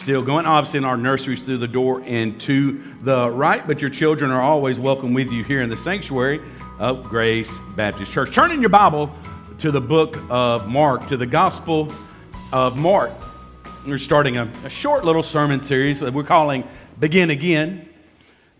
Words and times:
still 0.00 0.22
going. 0.22 0.46
Obviously, 0.46 0.78
in 0.78 0.84
our 0.84 0.96
nurseries 0.96 1.42
through 1.42 1.58
the 1.58 1.68
door 1.68 2.02
and 2.06 2.40
to 2.40 2.82
the 3.02 3.28
right, 3.28 3.66
but 3.66 3.82
your 3.82 3.90
children 3.90 4.30
are 4.30 4.40
always 4.40 4.78
welcome 4.78 5.12
with 5.12 5.30
you 5.30 5.44
here 5.44 5.60
in 5.60 5.68
the 5.68 5.76
sanctuary 5.76 6.40
of 6.78 7.04
Grace 7.04 7.52
Baptist 7.76 8.10
Church. 8.10 8.34
Turn 8.34 8.50
in 8.50 8.60
your 8.62 8.70
Bible 8.70 9.14
to 9.58 9.70
the 9.70 9.80
book 9.80 10.16
of 10.30 10.66
Mark, 10.66 11.06
to 11.08 11.18
the 11.18 11.26
Gospel 11.26 11.92
of 12.50 12.78
Mark. 12.78 13.12
We're 13.86 13.98
starting 13.98 14.38
a, 14.38 14.50
a 14.64 14.70
short 14.70 15.04
little 15.04 15.22
sermon 15.22 15.62
series 15.62 16.00
that 16.00 16.14
we're 16.14 16.24
calling 16.24 16.66
Begin 16.98 17.28
Again. 17.28 17.86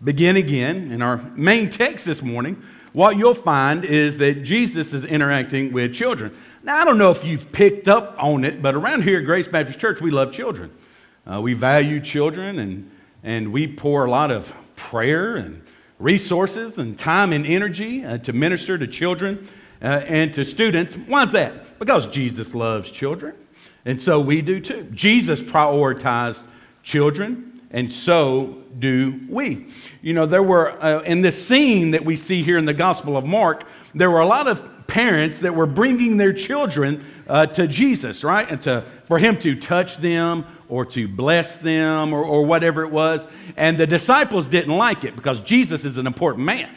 Begin 0.03 0.37
Again. 0.37 0.91
In 0.91 1.01
our 1.01 1.17
main 1.35 1.71
text 1.71 2.05
this 2.05 2.21
morning, 2.21 2.61
what 2.93 3.17
you'll 3.17 3.33
find 3.33 3.83
is 3.83 4.17
that 4.17 4.43
Jesus 4.43 4.93
is 4.93 5.05
interacting 5.05 5.73
with 5.73 5.95
children. 5.95 6.37
Now, 6.63 6.77
I 6.77 6.85
don't 6.85 6.99
know 6.99 7.09
if 7.09 7.25
you've 7.25 7.51
picked 7.51 7.87
up 7.87 8.15
on 8.19 8.45
it, 8.45 8.61
but 8.61 8.75
around 8.75 9.03
here 9.03 9.19
at 9.19 9.25
Grace 9.25 9.47
Baptist 9.47 9.79
Church, 9.79 10.01
we 10.01 10.11
love 10.11 10.31
children. 10.31 10.71
Uh, 11.29 11.39
we 11.39 11.53
value 11.53 11.99
children, 11.99 12.59
and, 12.59 12.89
and 13.23 13.51
we 13.51 13.67
pour 13.67 14.05
a 14.05 14.09
lot 14.09 14.31
of 14.31 14.51
prayer 14.75 15.35
and 15.35 15.61
resources 15.99 16.79
and 16.79 16.97
time 16.97 17.31
and 17.31 17.45
energy 17.45 18.03
uh, 18.03 18.17
to 18.17 18.33
minister 18.33 18.77
to 18.77 18.87
children 18.87 19.47
uh, 19.83 20.01
and 20.07 20.33
to 20.33 20.43
students. 20.43 20.95
Why 20.95 21.23
is 21.23 21.31
that? 21.33 21.77
Because 21.77 22.07
Jesus 22.07 22.55
loves 22.55 22.91
children, 22.91 23.35
and 23.85 24.01
so 24.01 24.19
we 24.19 24.41
do 24.41 24.59
too. 24.59 24.83
Jesus 24.93 25.41
prioritized 25.41 26.41
children, 26.81 27.61
and 27.69 27.91
so 27.91 28.63
do 28.79 29.19
we. 29.29 29.67
You 30.01 30.13
know, 30.13 30.25
there 30.25 30.43
were, 30.43 30.71
uh, 30.83 31.01
in 31.01 31.21
this 31.21 31.45
scene 31.45 31.91
that 31.91 32.03
we 32.03 32.15
see 32.15 32.41
here 32.41 32.57
in 32.57 32.65
the 32.65 32.73
Gospel 32.73 33.15
of 33.15 33.25
Mark, 33.25 33.65
there 33.93 34.09
were 34.09 34.21
a 34.21 34.25
lot 34.25 34.47
of 34.47 34.80
parents 34.91 35.39
that 35.39 35.55
were 35.55 35.65
bringing 35.65 36.17
their 36.17 36.33
children 36.33 37.05
uh, 37.25 37.45
to 37.45 37.65
Jesus, 37.65 38.25
right? 38.25 38.47
And 38.49 38.61
to, 38.63 38.83
for 39.05 39.17
him 39.17 39.39
to 39.39 39.55
touch 39.55 39.95
them 39.97 40.45
or 40.67 40.85
to 40.87 41.07
bless 41.07 41.57
them 41.59 42.13
or, 42.13 42.21
or 42.21 42.45
whatever 42.45 42.83
it 42.83 42.91
was. 42.91 43.25
And 43.55 43.77
the 43.77 43.87
disciples 43.87 44.47
didn't 44.47 44.75
like 44.75 45.05
it 45.05 45.15
because 45.15 45.39
Jesus 45.41 45.85
is 45.85 45.95
an 45.95 46.07
important 46.07 46.45
man. 46.45 46.69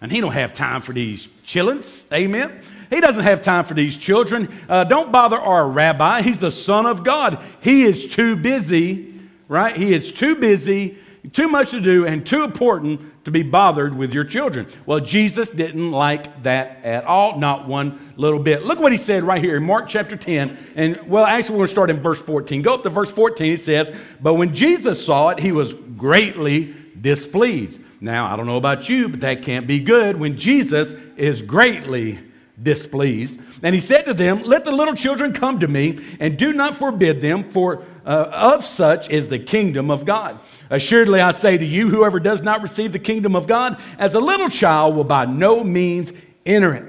And 0.00 0.10
he 0.10 0.22
don't 0.22 0.32
have 0.32 0.54
time 0.54 0.80
for 0.80 0.94
these 0.94 1.28
chillins. 1.44 2.04
Amen. 2.14 2.62
He 2.88 2.98
doesn't 3.02 3.24
have 3.24 3.42
time 3.42 3.66
for 3.66 3.74
these 3.74 3.94
children. 3.94 4.48
Uh, 4.66 4.84
don't 4.84 5.12
bother 5.12 5.38
our 5.38 5.68
rabbi. 5.68 6.22
He's 6.22 6.38
the 6.38 6.50
Son 6.50 6.86
of 6.86 7.04
God. 7.04 7.42
He 7.60 7.82
is 7.82 8.06
too 8.06 8.36
busy, 8.36 9.20
right? 9.48 9.76
He 9.76 9.92
is 9.92 10.12
too 10.12 10.34
busy 10.34 10.96
too 11.32 11.48
much 11.48 11.70
to 11.70 11.80
do 11.80 12.06
and 12.06 12.24
too 12.24 12.44
important 12.44 13.24
to 13.24 13.30
be 13.30 13.42
bothered 13.42 13.96
with 13.96 14.12
your 14.12 14.24
children. 14.24 14.66
Well, 14.86 15.00
Jesus 15.00 15.50
didn't 15.50 15.90
like 15.90 16.42
that 16.44 16.82
at 16.84 17.04
all, 17.04 17.38
not 17.38 17.68
one 17.68 18.12
little 18.16 18.38
bit. 18.38 18.64
Look 18.64 18.80
what 18.80 18.92
he 18.92 18.98
said 18.98 19.22
right 19.22 19.42
here 19.42 19.56
in 19.56 19.62
Mark 19.62 19.88
chapter 19.88 20.16
10. 20.16 20.56
And 20.76 21.08
well, 21.08 21.26
actually, 21.26 21.54
we're 21.54 21.58
going 21.58 21.66
to 21.66 21.72
start 21.72 21.90
in 21.90 22.00
verse 22.00 22.20
14. 22.20 22.62
Go 22.62 22.74
up 22.74 22.82
to 22.84 22.90
verse 22.90 23.10
14. 23.10 23.52
It 23.52 23.60
says, 23.60 23.92
But 24.22 24.34
when 24.34 24.54
Jesus 24.54 25.04
saw 25.04 25.28
it, 25.28 25.38
he 25.38 25.52
was 25.52 25.74
greatly 25.74 26.74
displeased. 27.00 27.80
Now, 28.00 28.32
I 28.32 28.36
don't 28.36 28.46
know 28.46 28.56
about 28.56 28.88
you, 28.88 29.08
but 29.08 29.20
that 29.20 29.42
can't 29.42 29.66
be 29.66 29.78
good 29.78 30.16
when 30.16 30.38
Jesus 30.38 30.94
is 31.16 31.42
greatly 31.42 32.18
displeased. 32.62 33.38
And 33.62 33.74
he 33.74 33.80
said 33.80 34.06
to 34.06 34.14
them, 34.14 34.42
Let 34.42 34.64
the 34.64 34.70
little 34.70 34.94
children 34.94 35.32
come 35.32 35.60
to 35.60 35.68
me, 35.68 35.98
and 36.18 36.38
do 36.38 36.52
not 36.52 36.76
forbid 36.76 37.20
them, 37.20 37.50
for 37.50 37.84
uh, 38.06 38.30
of 38.32 38.64
such 38.64 39.10
is 39.10 39.28
the 39.28 39.38
kingdom 39.38 39.90
of 39.90 40.04
God. 40.04 40.38
Assuredly, 40.70 41.20
I 41.20 41.32
say 41.32 41.58
to 41.58 41.64
you, 41.64 41.90
whoever 41.90 42.20
does 42.20 42.42
not 42.42 42.62
receive 42.62 42.92
the 42.92 42.98
kingdom 43.00 43.34
of 43.34 43.48
God 43.48 43.80
as 43.98 44.14
a 44.14 44.20
little 44.20 44.48
child 44.48 44.94
will 44.94 45.04
by 45.04 45.24
no 45.24 45.64
means 45.64 46.12
enter 46.46 46.72
it. 46.74 46.84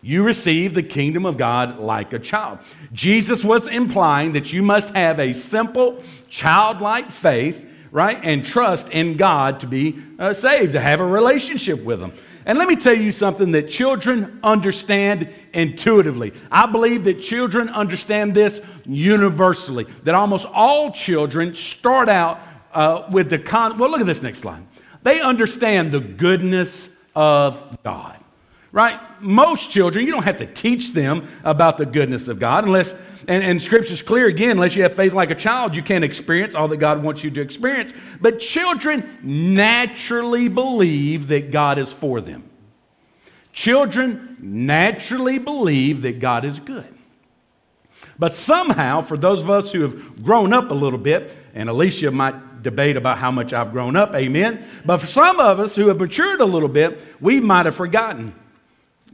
You 0.00 0.22
receive 0.22 0.74
the 0.74 0.82
kingdom 0.82 1.26
of 1.26 1.36
God 1.36 1.78
like 1.78 2.12
a 2.14 2.18
child. 2.18 2.60
Jesus 2.92 3.44
was 3.44 3.66
implying 3.66 4.32
that 4.32 4.52
you 4.52 4.62
must 4.62 4.90
have 4.90 5.20
a 5.20 5.34
simple, 5.34 6.02
childlike 6.28 7.10
faith, 7.10 7.66
right, 7.90 8.18
and 8.22 8.44
trust 8.44 8.88
in 8.90 9.16
God 9.16 9.60
to 9.60 9.66
be 9.66 10.02
uh, 10.18 10.32
saved, 10.32 10.72
to 10.72 10.80
have 10.80 11.00
a 11.00 11.06
relationship 11.06 11.82
with 11.82 12.00
Him. 12.00 12.12
And 12.46 12.58
let 12.58 12.66
me 12.66 12.76
tell 12.76 12.96
you 12.96 13.12
something 13.12 13.52
that 13.52 13.68
children 13.68 14.40
understand 14.42 15.28
intuitively. 15.52 16.32
I 16.50 16.64
believe 16.64 17.04
that 17.04 17.20
children 17.20 17.68
understand 17.68 18.32
this 18.32 18.62
universally, 18.86 19.86
that 20.04 20.14
almost 20.14 20.46
all 20.46 20.90
children 20.90 21.54
start 21.54 22.08
out 22.08 22.40
uh, 22.72 23.08
with 23.10 23.30
the 23.30 23.38
con. 23.38 23.78
Well, 23.78 23.90
look 23.90 24.00
at 24.00 24.06
this 24.06 24.22
next 24.22 24.44
line. 24.44 24.66
They 25.02 25.20
understand 25.20 25.92
the 25.92 26.00
goodness 26.00 26.88
of 27.14 27.82
God, 27.82 28.18
right? 28.72 29.00
Most 29.20 29.70
children, 29.70 30.06
you 30.06 30.12
don't 30.12 30.24
have 30.24 30.38
to 30.38 30.46
teach 30.46 30.92
them 30.92 31.28
about 31.44 31.78
the 31.78 31.86
goodness 31.86 32.28
of 32.28 32.38
God 32.38 32.64
unless, 32.64 32.94
and, 33.26 33.42
and 33.42 33.62
Scripture's 33.62 34.02
clear 34.02 34.26
again, 34.26 34.52
unless 34.52 34.74
you 34.76 34.82
have 34.82 34.94
faith 34.94 35.12
like 35.12 35.30
a 35.30 35.34
child, 35.34 35.76
you 35.76 35.82
can't 35.82 36.04
experience 36.04 36.54
all 36.54 36.68
that 36.68 36.76
God 36.78 37.02
wants 37.02 37.24
you 37.24 37.30
to 37.30 37.40
experience. 37.40 37.92
But 38.20 38.40
children 38.40 39.18
naturally 39.22 40.48
believe 40.48 41.28
that 41.28 41.50
God 41.50 41.78
is 41.78 41.92
for 41.92 42.20
them. 42.20 42.44
Children 43.52 44.36
naturally 44.40 45.38
believe 45.38 46.02
that 46.02 46.20
God 46.20 46.44
is 46.44 46.60
good. 46.60 46.88
But 48.18 48.34
somehow, 48.34 49.02
for 49.02 49.16
those 49.16 49.42
of 49.42 49.50
us 49.50 49.72
who 49.72 49.82
have 49.82 50.22
grown 50.24 50.52
up 50.52 50.70
a 50.70 50.74
little 50.74 50.98
bit, 50.98 51.32
and 51.54 51.68
Alicia 51.68 52.10
might 52.10 52.34
debate 52.62 52.96
about 52.96 53.18
how 53.18 53.30
much 53.30 53.52
I've 53.52 53.72
grown 53.72 53.96
up, 53.96 54.14
amen. 54.14 54.64
But 54.84 54.98
for 54.98 55.06
some 55.06 55.40
of 55.40 55.60
us 55.60 55.74
who 55.74 55.88
have 55.88 55.98
matured 55.98 56.40
a 56.40 56.44
little 56.44 56.68
bit, 56.68 57.00
we 57.20 57.40
might 57.40 57.66
have 57.66 57.74
forgotten 57.74 58.34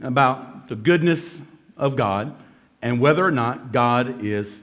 about 0.01 0.67
the 0.67 0.75
goodness 0.75 1.39
of 1.77 1.95
God 1.95 2.35
and 2.81 2.99
whether 2.99 3.25
or 3.25 3.31
not 3.31 3.71
God 3.71 4.23
is 4.23 4.55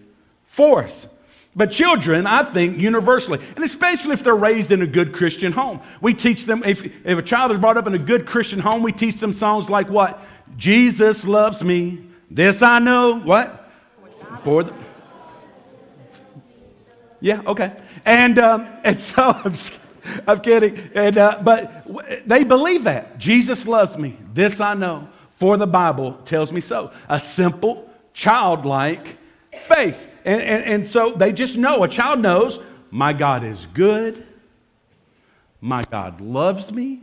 for 0.46 0.84
us. 0.84 1.06
But 1.54 1.70
children, 1.70 2.26
I 2.26 2.44
think, 2.44 2.78
universally, 2.78 3.38
and 3.56 3.64
especially 3.64 4.12
if 4.12 4.22
they're 4.22 4.34
raised 4.34 4.72
in 4.72 4.80
a 4.80 4.86
good 4.86 5.12
Christian 5.12 5.52
home, 5.52 5.80
we 6.00 6.14
teach 6.14 6.46
them, 6.46 6.62
if, 6.64 6.82
if 6.84 7.18
a 7.18 7.22
child 7.22 7.52
is 7.52 7.58
brought 7.58 7.76
up 7.76 7.86
in 7.86 7.94
a 7.94 7.98
good 7.98 8.26
Christian 8.26 8.58
home, 8.58 8.82
we 8.82 8.90
teach 8.90 9.16
them 9.16 9.34
songs 9.34 9.68
like 9.68 9.90
what? 9.90 10.20
Jesus 10.56 11.26
loves 11.26 11.62
me. 11.62 11.98
This 12.30 12.62
I 12.62 12.78
know. 12.78 13.18
What? 13.18 13.70
For 14.44 14.64
the, 14.64 14.72
yeah, 17.20 17.42
okay. 17.46 17.72
And, 18.04 18.38
um, 18.38 18.66
and 18.84 19.00
so 19.00 19.40
I'm, 19.44 19.54
I'm 20.26 20.40
kidding. 20.40 20.90
And, 20.94 21.18
uh, 21.18 21.40
but 21.42 21.86
they 22.26 22.44
believe 22.44 22.84
that. 22.84 23.18
Jesus 23.18 23.66
loves 23.66 23.96
me. 23.96 24.18
This 24.32 24.60
I 24.60 24.74
know, 24.74 25.08
for 25.36 25.56
the 25.56 25.66
Bible 25.66 26.14
tells 26.24 26.52
me 26.52 26.60
so. 26.60 26.92
A 27.08 27.18
simple, 27.18 27.90
childlike 28.14 29.18
faith. 29.52 30.06
And, 30.24 30.40
and, 30.42 30.64
and 30.64 30.86
so 30.86 31.10
they 31.10 31.32
just 31.32 31.56
know. 31.56 31.82
A 31.82 31.88
child 31.88 32.20
knows 32.20 32.58
my 32.90 33.12
God 33.12 33.42
is 33.42 33.66
good, 33.72 34.26
my 35.62 35.82
God 35.84 36.20
loves 36.20 36.70
me, 36.70 37.00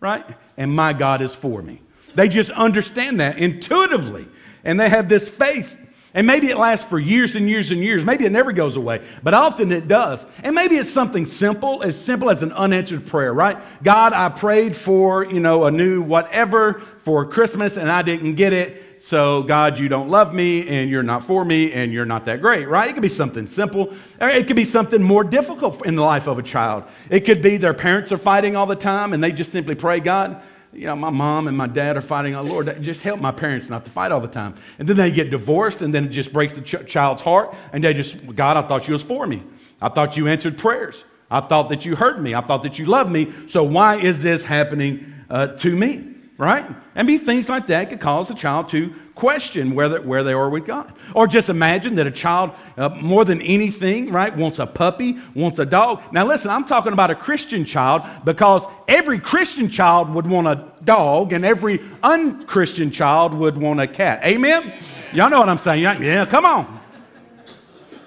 right? 0.00 0.24
And 0.56 0.74
my 0.74 0.92
God 0.92 1.22
is 1.22 1.34
for 1.34 1.62
me. 1.62 1.80
They 2.14 2.28
just 2.28 2.50
understand 2.50 3.20
that 3.20 3.38
intuitively. 3.38 4.26
And 4.64 4.80
they 4.80 4.88
have 4.88 5.08
this 5.08 5.28
faith 5.28 5.76
and 6.14 6.28
maybe 6.28 6.48
it 6.48 6.56
lasts 6.56 6.88
for 6.88 7.00
years 7.00 7.34
and 7.34 7.48
years 7.48 7.72
and 7.72 7.82
years. 7.82 8.04
Maybe 8.04 8.24
it 8.24 8.30
never 8.30 8.52
goes 8.52 8.76
away, 8.76 9.04
but 9.24 9.34
often 9.34 9.72
it 9.72 9.88
does. 9.88 10.24
And 10.44 10.54
maybe 10.54 10.76
it's 10.76 10.90
something 10.90 11.26
simple, 11.26 11.82
as 11.82 12.00
simple 12.00 12.30
as 12.30 12.42
an 12.44 12.52
unanswered 12.52 13.04
prayer, 13.04 13.34
right? 13.34 13.58
God, 13.82 14.12
I 14.12 14.28
prayed 14.28 14.76
for, 14.76 15.26
you 15.26 15.40
know, 15.40 15.64
a 15.64 15.72
new 15.72 16.00
whatever 16.02 16.82
for 17.02 17.26
Christmas 17.26 17.76
and 17.76 17.90
I 17.90 18.02
didn't 18.02 18.36
get 18.36 18.52
it. 18.52 18.82
So, 19.00 19.42
God, 19.42 19.78
you 19.78 19.88
don't 19.88 20.08
love 20.08 20.32
me 20.32 20.66
and 20.68 20.88
you're 20.88 21.02
not 21.02 21.24
for 21.24 21.44
me 21.44 21.72
and 21.72 21.92
you're 21.92 22.06
not 22.06 22.24
that 22.26 22.40
great, 22.40 22.68
right? 22.68 22.88
It 22.88 22.92
could 22.94 23.02
be 23.02 23.08
something 23.08 23.46
simple. 23.46 23.92
It 24.20 24.46
could 24.46 24.56
be 24.56 24.64
something 24.64 25.02
more 25.02 25.24
difficult 25.24 25.84
in 25.84 25.96
the 25.96 26.02
life 26.02 26.28
of 26.28 26.38
a 26.38 26.42
child. 26.42 26.84
It 27.10 27.20
could 27.26 27.42
be 27.42 27.56
their 27.56 27.74
parents 27.74 28.12
are 28.12 28.18
fighting 28.18 28.54
all 28.54 28.66
the 28.66 28.76
time 28.76 29.12
and 29.12 29.22
they 29.22 29.32
just 29.32 29.50
simply 29.50 29.74
pray, 29.74 29.98
God, 30.00 30.40
you 30.74 30.86
know, 30.86 30.96
my 30.96 31.10
mom 31.10 31.48
and 31.48 31.56
my 31.56 31.66
dad 31.66 31.96
are 31.96 32.00
fighting. 32.00 32.34
Oh, 32.34 32.42
Lord, 32.42 32.82
just 32.82 33.02
help 33.02 33.20
my 33.20 33.32
parents 33.32 33.70
not 33.70 33.84
to 33.84 33.90
fight 33.90 34.12
all 34.12 34.20
the 34.20 34.28
time. 34.28 34.54
And 34.78 34.88
then 34.88 34.96
they 34.96 35.10
get 35.10 35.30
divorced, 35.30 35.82
and 35.82 35.94
then 35.94 36.06
it 36.06 36.10
just 36.10 36.32
breaks 36.32 36.52
the 36.52 36.60
ch- 36.60 36.86
child's 36.86 37.22
heart. 37.22 37.54
And 37.72 37.82
they 37.82 37.94
just, 37.94 38.34
God, 38.34 38.56
I 38.56 38.66
thought 38.66 38.88
you 38.88 38.94
was 38.94 39.02
for 39.02 39.26
me. 39.26 39.42
I 39.80 39.88
thought 39.88 40.16
you 40.16 40.28
answered 40.28 40.58
prayers. 40.58 41.04
I 41.30 41.40
thought 41.40 41.68
that 41.70 41.84
you 41.84 41.96
heard 41.96 42.22
me. 42.22 42.34
I 42.34 42.40
thought 42.40 42.62
that 42.62 42.78
you 42.78 42.86
loved 42.86 43.10
me. 43.10 43.32
So 43.48 43.64
why 43.64 43.96
is 43.96 44.22
this 44.22 44.44
happening 44.44 45.14
uh, 45.30 45.48
to 45.48 45.74
me? 45.74 46.14
right? 46.36 46.66
And 46.96 47.06
be 47.06 47.18
things 47.18 47.48
like 47.48 47.68
that 47.68 47.90
could 47.90 48.00
cause 48.00 48.28
a 48.30 48.34
child 48.34 48.68
to 48.70 48.92
question 49.14 49.74
whether, 49.74 50.00
where 50.00 50.24
they 50.24 50.32
are 50.32 50.50
with 50.50 50.66
God. 50.66 50.92
Or 51.14 51.26
just 51.26 51.48
imagine 51.48 51.94
that 51.94 52.06
a 52.06 52.10
child, 52.10 52.50
uh, 52.76 52.88
more 52.88 53.24
than 53.24 53.40
anything, 53.42 54.10
right, 54.10 54.36
wants 54.36 54.58
a 54.58 54.66
puppy, 54.66 55.18
wants 55.34 55.60
a 55.60 55.64
dog. 55.64 56.02
Now, 56.12 56.26
listen, 56.26 56.50
I'm 56.50 56.64
talking 56.64 56.92
about 56.92 57.10
a 57.10 57.14
Christian 57.14 57.64
child 57.64 58.02
because 58.24 58.66
every 58.88 59.20
Christian 59.20 59.70
child 59.70 60.12
would 60.12 60.26
want 60.26 60.48
a 60.48 60.72
dog 60.84 61.32
and 61.32 61.44
every 61.44 61.80
unchristian 62.02 62.90
child 62.90 63.34
would 63.34 63.56
want 63.56 63.80
a 63.80 63.86
cat. 63.86 64.24
Amen? 64.24 64.72
Y'all 65.12 65.30
know 65.30 65.40
what 65.40 65.48
I'm 65.48 65.58
saying? 65.58 65.82
Yeah, 65.82 66.26
come 66.26 66.44
on. 66.44 66.80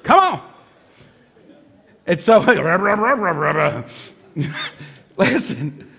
Come 0.04 0.20
on. 0.20 0.52
And 2.06 2.22
so, 2.22 2.40
listen. 5.18 5.97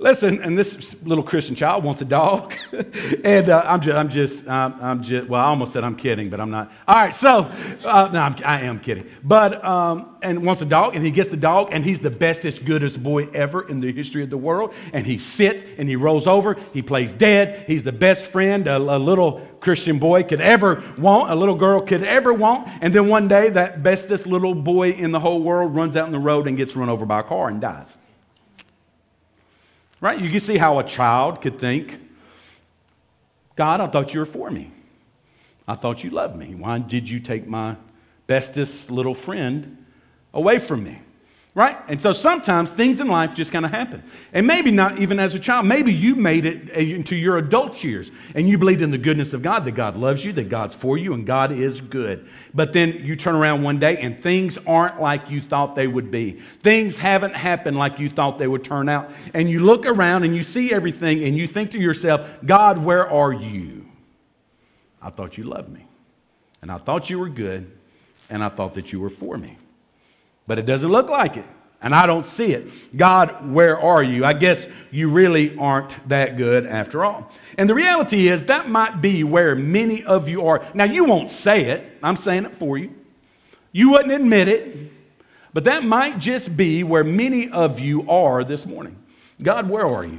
Listen, 0.00 0.40
and 0.42 0.56
this 0.56 0.94
little 1.02 1.24
Christian 1.24 1.56
child 1.56 1.82
wants 1.82 2.00
a 2.02 2.04
dog, 2.04 2.54
and 3.24 3.48
uh, 3.48 3.64
I'm 3.66 3.80
just, 3.80 3.96
I'm 3.96 4.08
just, 4.08 4.46
um, 4.46 4.78
I'm 4.80 5.02
just. 5.02 5.28
Well, 5.28 5.40
I 5.40 5.46
almost 5.46 5.72
said 5.72 5.82
I'm 5.82 5.96
kidding, 5.96 6.30
but 6.30 6.40
I'm 6.40 6.52
not. 6.52 6.70
All 6.86 6.94
right, 6.94 7.12
so 7.12 7.50
uh, 7.84 8.08
no, 8.12 8.20
I'm, 8.20 8.36
I 8.44 8.60
am 8.60 8.78
kidding. 8.78 9.10
But 9.24 9.64
um, 9.64 10.16
and 10.22 10.46
wants 10.46 10.62
a 10.62 10.66
dog, 10.66 10.94
and 10.94 11.04
he 11.04 11.10
gets 11.10 11.30
the 11.30 11.36
dog, 11.36 11.70
and 11.72 11.84
he's 11.84 11.98
the 11.98 12.10
bestest, 12.10 12.64
goodest 12.64 13.02
boy 13.02 13.28
ever 13.34 13.68
in 13.68 13.80
the 13.80 13.92
history 13.92 14.22
of 14.22 14.30
the 14.30 14.36
world. 14.36 14.72
And 14.92 15.04
he 15.04 15.18
sits 15.18 15.64
and 15.78 15.88
he 15.88 15.96
rolls 15.96 16.28
over. 16.28 16.56
He 16.72 16.80
plays 16.80 17.12
dead. 17.12 17.64
He's 17.66 17.82
the 17.82 17.90
best 17.90 18.30
friend 18.30 18.68
a, 18.68 18.76
a 18.76 18.98
little 18.98 19.40
Christian 19.58 19.98
boy 19.98 20.22
could 20.22 20.40
ever 20.40 20.80
want, 20.96 21.32
a 21.32 21.34
little 21.34 21.56
girl 21.56 21.80
could 21.80 22.04
ever 22.04 22.32
want. 22.32 22.68
And 22.82 22.94
then 22.94 23.08
one 23.08 23.26
day, 23.26 23.50
that 23.50 23.82
bestest 23.82 24.28
little 24.28 24.54
boy 24.54 24.90
in 24.90 25.10
the 25.10 25.18
whole 25.18 25.42
world 25.42 25.74
runs 25.74 25.96
out 25.96 26.06
in 26.06 26.12
the 26.12 26.20
road 26.20 26.46
and 26.46 26.56
gets 26.56 26.76
run 26.76 26.88
over 26.88 27.04
by 27.04 27.18
a 27.18 27.24
car 27.24 27.48
and 27.48 27.60
dies. 27.60 27.96
Right? 30.00 30.20
You 30.20 30.30
can 30.30 30.40
see 30.40 30.58
how 30.58 30.78
a 30.78 30.84
child 30.84 31.42
could 31.42 31.58
think, 31.58 32.00
God, 33.56 33.80
I 33.80 33.88
thought 33.88 34.14
you 34.14 34.20
were 34.20 34.26
for 34.26 34.50
me. 34.50 34.70
I 35.66 35.74
thought 35.74 36.04
you 36.04 36.10
loved 36.10 36.36
me. 36.36 36.54
Why 36.54 36.78
did 36.78 37.08
you 37.08 37.18
take 37.20 37.46
my 37.46 37.76
bestest 38.26 38.90
little 38.90 39.14
friend 39.14 39.84
away 40.32 40.58
from 40.58 40.84
me? 40.84 41.00
Right? 41.58 41.76
And 41.88 42.00
so 42.00 42.12
sometimes 42.12 42.70
things 42.70 43.00
in 43.00 43.08
life 43.08 43.34
just 43.34 43.50
kind 43.50 43.64
of 43.64 43.72
happen. 43.72 44.00
And 44.32 44.46
maybe 44.46 44.70
not 44.70 45.00
even 45.00 45.18
as 45.18 45.34
a 45.34 45.40
child. 45.40 45.66
Maybe 45.66 45.92
you 45.92 46.14
made 46.14 46.44
it 46.44 46.70
uh, 46.70 46.78
into 46.78 47.16
your 47.16 47.38
adult 47.38 47.82
years 47.82 48.12
and 48.36 48.48
you 48.48 48.56
believed 48.58 48.80
in 48.80 48.92
the 48.92 48.96
goodness 48.96 49.32
of 49.32 49.42
God, 49.42 49.64
that 49.64 49.72
God 49.72 49.96
loves 49.96 50.24
you, 50.24 50.32
that 50.34 50.50
God's 50.50 50.76
for 50.76 50.96
you, 50.96 51.14
and 51.14 51.26
God 51.26 51.50
is 51.50 51.80
good. 51.80 52.28
But 52.54 52.72
then 52.72 53.04
you 53.04 53.16
turn 53.16 53.34
around 53.34 53.64
one 53.64 53.80
day 53.80 53.96
and 53.96 54.22
things 54.22 54.56
aren't 54.68 55.00
like 55.00 55.28
you 55.28 55.40
thought 55.40 55.74
they 55.74 55.88
would 55.88 56.12
be. 56.12 56.38
Things 56.62 56.96
haven't 56.96 57.34
happened 57.34 57.76
like 57.76 57.98
you 57.98 58.08
thought 58.08 58.38
they 58.38 58.46
would 58.46 58.62
turn 58.62 58.88
out. 58.88 59.10
And 59.34 59.50
you 59.50 59.58
look 59.58 59.84
around 59.84 60.22
and 60.22 60.36
you 60.36 60.44
see 60.44 60.72
everything 60.72 61.24
and 61.24 61.36
you 61.36 61.48
think 61.48 61.72
to 61.72 61.80
yourself, 61.80 62.24
God, 62.46 62.78
where 62.78 63.10
are 63.10 63.32
you? 63.32 63.84
I 65.02 65.10
thought 65.10 65.36
you 65.36 65.42
loved 65.42 65.70
me. 65.70 65.84
And 66.62 66.70
I 66.70 66.78
thought 66.78 67.10
you 67.10 67.18
were 67.18 67.28
good. 67.28 67.68
And 68.30 68.44
I 68.44 68.48
thought 68.48 68.74
that 68.74 68.92
you 68.92 69.00
were 69.00 69.10
for 69.10 69.36
me 69.36 69.58
but 70.48 70.58
it 70.58 70.66
doesn't 70.66 70.90
look 70.90 71.08
like 71.08 71.36
it. 71.36 71.44
And 71.80 71.94
I 71.94 72.06
don't 72.06 72.26
see 72.26 72.54
it. 72.54 72.96
God, 72.96 73.52
where 73.52 73.78
are 73.78 74.02
you? 74.02 74.24
I 74.24 74.32
guess 74.32 74.66
you 74.90 75.08
really 75.10 75.56
aren't 75.56 75.96
that 76.08 76.36
good 76.36 76.66
after 76.66 77.04
all. 77.04 77.30
And 77.56 77.70
the 77.70 77.74
reality 77.74 78.26
is, 78.26 78.42
that 78.44 78.68
might 78.68 79.00
be 79.00 79.22
where 79.22 79.54
many 79.54 80.02
of 80.02 80.28
you 80.28 80.48
are. 80.48 80.66
Now, 80.74 80.84
you 80.84 81.04
won't 81.04 81.30
say 81.30 81.66
it, 81.66 81.98
I'm 82.02 82.16
saying 82.16 82.46
it 82.46 82.56
for 82.56 82.76
you. 82.76 82.92
You 83.70 83.90
wouldn't 83.90 84.10
admit 84.10 84.48
it, 84.48 84.90
but 85.52 85.64
that 85.64 85.84
might 85.84 86.18
just 86.18 86.56
be 86.56 86.82
where 86.82 87.04
many 87.04 87.48
of 87.50 87.78
you 87.78 88.10
are 88.10 88.42
this 88.42 88.66
morning. 88.66 88.96
God, 89.40 89.68
where 89.68 89.86
are 89.86 90.04
you? 90.04 90.18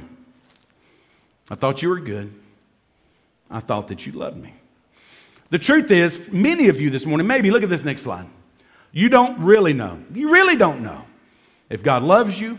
I 1.50 1.56
thought 1.56 1.82
you 1.82 1.90
were 1.90 2.00
good. 2.00 2.32
I 3.50 3.60
thought 3.60 3.88
that 3.88 4.06
you 4.06 4.12
loved 4.12 4.38
me. 4.38 4.54
The 5.50 5.58
truth 5.58 5.90
is, 5.90 6.30
many 6.30 6.68
of 6.68 6.80
you 6.80 6.88
this 6.88 7.04
morning, 7.04 7.26
maybe 7.26 7.50
look 7.50 7.64
at 7.64 7.68
this 7.68 7.84
next 7.84 8.02
slide. 8.02 8.26
You 8.92 9.08
don't 9.08 9.38
really 9.40 9.72
know. 9.72 9.98
You 10.12 10.30
really 10.30 10.56
don't 10.56 10.82
know 10.82 11.04
if 11.68 11.82
God 11.82 12.02
loves 12.02 12.40
you 12.40 12.58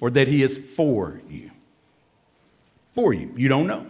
or 0.00 0.10
that 0.10 0.28
He 0.28 0.42
is 0.42 0.58
for 0.76 1.20
you. 1.28 1.50
For 2.94 3.12
you. 3.12 3.32
You 3.36 3.48
don't 3.48 3.66
know. 3.66 3.86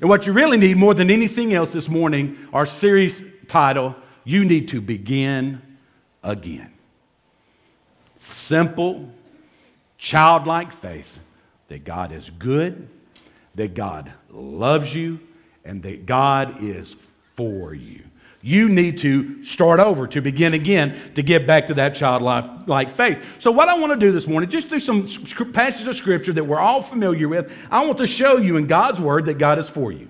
And 0.00 0.08
what 0.08 0.26
you 0.26 0.32
really 0.32 0.58
need 0.58 0.76
more 0.76 0.94
than 0.94 1.10
anything 1.10 1.54
else 1.54 1.72
this 1.72 1.88
morning, 1.88 2.36
our 2.52 2.66
series 2.66 3.22
title, 3.46 3.94
You 4.24 4.44
Need 4.44 4.68
to 4.68 4.80
Begin 4.80 5.62
Again. 6.22 6.72
Simple, 8.16 9.08
childlike 9.96 10.72
faith 10.72 11.18
that 11.68 11.84
God 11.84 12.12
is 12.12 12.30
good, 12.30 12.88
that 13.54 13.74
God 13.74 14.12
loves 14.30 14.94
you, 14.94 15.20
and 15.64 15.82
that 15.82 16.06
God 16.06 16.62
is 16.62 16.96
for 17.34 17.74
you. 17.74 18.02
You 18.40 18.68
need 18.68 18.98
to 18.98 19.42
start 19.42 19.80
over, 19.80 20.06
to 20.06 20.20
begin 20.20 20.54
again, 20.54 20.96
to 21.16 21.22
get 21.22 21.44
back 21.44 21.66
to 21.66 21.74
that 21.74 21.96
childlike 21.96 22.68
like 22.68 22.92
faith. 22.92 23.24
So, 23.40 23.50
what 23.50 23.68
I 23.68 23.76
want 23.76 23.92
to 23.92 24.06
do 24.06 24.12
this 24.12 24.28
morning, 24.28 24.48
just 24.48 24.68
through 24.68 24.78
some 24.78 25.08
passages 25.52 25.88
of 25.88 25.96
scripture 25.96 26.32
that 26.32 26.44
we're 26.44 26.60
all 26.60 26.80
familiar 26.80 27.28
with, 27.28 27.50
I 27.68 27.84
want 27.84 27.98
to 27.98 28.06
show 28.06 28.36
you 28.36 28.56
in 28.56 28.68
God's 28.68 29.00
word 29.00 29.24
that 29.24 29.38
God 29.38 29.58
is 29.58 29.68
for 29.68 29.90
you, 29.90 30.08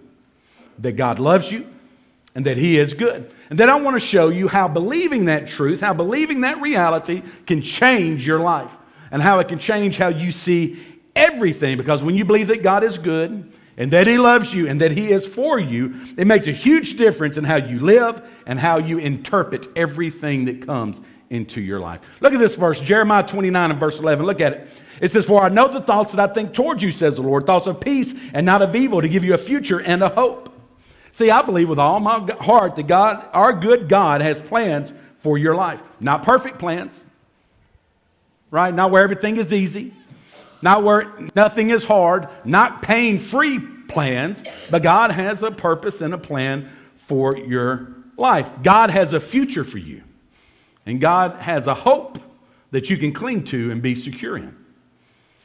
that 0.80 0.92
God 0.92 1.18
loves 1.18 1.50
you, 1.50 1.66
and 2.34 2.44
that 2.44 2.58
He 2.58 2.78
is 2.78 2.92
good. 2.92 3.32
And 3.48 3.58
then 3.58 3.70
I 3.70 3.76
want 3.76 3.96
to 3.96 4.06
show 4.06 4.28
you 4.28 4.46
how 4.46 4.68
believing 4.68 5.24
that 5.24 5.48
truth, 5.48 5.80
how 5.80 5.94
believing 5.94 6.42
that 6.42 6.60
reality 6.60 7.22
can 7.46 7.62
change 7.62 8.26
your 8.26 8.40
life, 8.40 8.70
and 9.10 9.22
how 9.22 9.38
it 9.38 9.48
can 9.48 9.58
change 9.58 9.96
how 9.96 10.08
you 10.08 10.32
see 10.32 10.78
everything. 11.16 11.78
Because 11.78 12.02
when 12.02 12.14
you 12.14 12.26
believe 12.26 12.48
that 12.48 12.62
God 12.62 12.84
is 12.84 12.98
good, 12.98 13.50
and 13.78 13.92
that 13.92 14.06
He 14.06 14.18
loves 14.18 14.52
you 14.52 14.68
and 14.68 14.80
that 14.82 14.90
He 14.90 15.10
is 15.10 15.26
for 15.26 15.58
you, 15.58 15.94
it 16.18 16.26
makes 16.26 16.46
a 16.46 16.52
huge 16.52 16.98
difference 16.98 17.38
in 17.38 17.44
how 17.44 17.56
you 17.56 17.80
live 17.80 18.20
and 18.44 18.58
how 18.58 18.76
you 18.78 18.98
interpret 18.98 19.68
everything 19.76 20.44
that 20.46 20.66
comes 20.66 21.00
into 21.30 21.60
your 21.60 21.78
life. 21.78 22.00
Look 22.20 22.34
at 22.34 22.40
this 22.40 22.56
verse, 22.56 22.80
Jeremiah 22.80 23.26
29 23.26 23.70
and 23.70 23.80
verse 23.80 23.98
11. 23.98 24.26
Look 24.26 24.40
at 24.40 24.52
it. 24.52 24.68
It 25.00 25.12
says, 25.12 25.24
For 25.24 25.42
I 25.42 25.48
know 25.48 25.68
the 25.68 25.80
thoughts 25.80 26.12
that 26.12 26.30
I 26.30 26.32
think 26.32 26.54
towards 26.54 26.82
you, 26.82 26.90
says 26.90 27.14
the 27.16 27.22
Lord, 27.22 27.46
thoughts 27.46 27.68
of 27.68 27.80
peace 27.80 28.12
and 28.34 28.44
not 28.44 28.62
of 28.62 28.74
evil, 28.74 29.00
to 29.00 29.08
give 29.08 29.24
you 29.24 29.34
a 29.34 29.38
future 29.38 29.80
and 29.80 30.02
a 30.02 30.08
hope. 30.08 30.52
See, 31.12 31.30
I 31.30 31.42
believe 31.42 31.68
with 31.68 31.78
all 31.78 32.00
my 32.00 32.28
heart 32.40 32.76
that 32.76 32.86
God, 32.86 33.28
our 33.32 33.52
good 33.52 33.88
God, 33.88 34.20
has 34.20 34.42
plans 34.42 34.92
for 35.20 35.38
your 35.38 35.54
life. 35.54 35.82
Not 36.00 36.22
perfect 36.22 36.58
plans, 36.58 37.02
right? 38.50 38.74
Not 38.74 38.90
where 38.90 39.02
everything 39.02 39.36
is 39.36 39.52
easy, 39.52 39.92
not 40.62 40.82
where 40.82 41.12
nothing 41.34 41.70
is 41.70 41.84
hard, 41.84 42.28
not 42.44 42.82
pain 42.82 43.18
free 43.18 43.58
plans, 43.58 44.42
but 44.70 44.82
God 44.82 45.10
has 45.10 45.42
a 45.42 45.50
purpose 45.50 46.00
and 46.00 46.14
a 46.14 46.18
plan 46.18 46.68
for 47.06 47.36
your 47.36 47.94
life. 48.16 48.48
God 48.62 48.90
has 48.90 49.12
a 49.12 49.20
future 49.20 49.64
for 49.64 49.78
you, 49.78 50.02
and 50.86 51.00
God 51.00 51.36
has 51.36 51.66
a 51.66 51.74
hope 51.74 52.18
that 52.70 52.90
you 52.90 52.96
can 52.96 53.12
cling 53.12 53.44
to 53.44 53.70
and 53.70 53.80
be 53.80 53.94
secure 53.94 54.36
in 54.36 54.54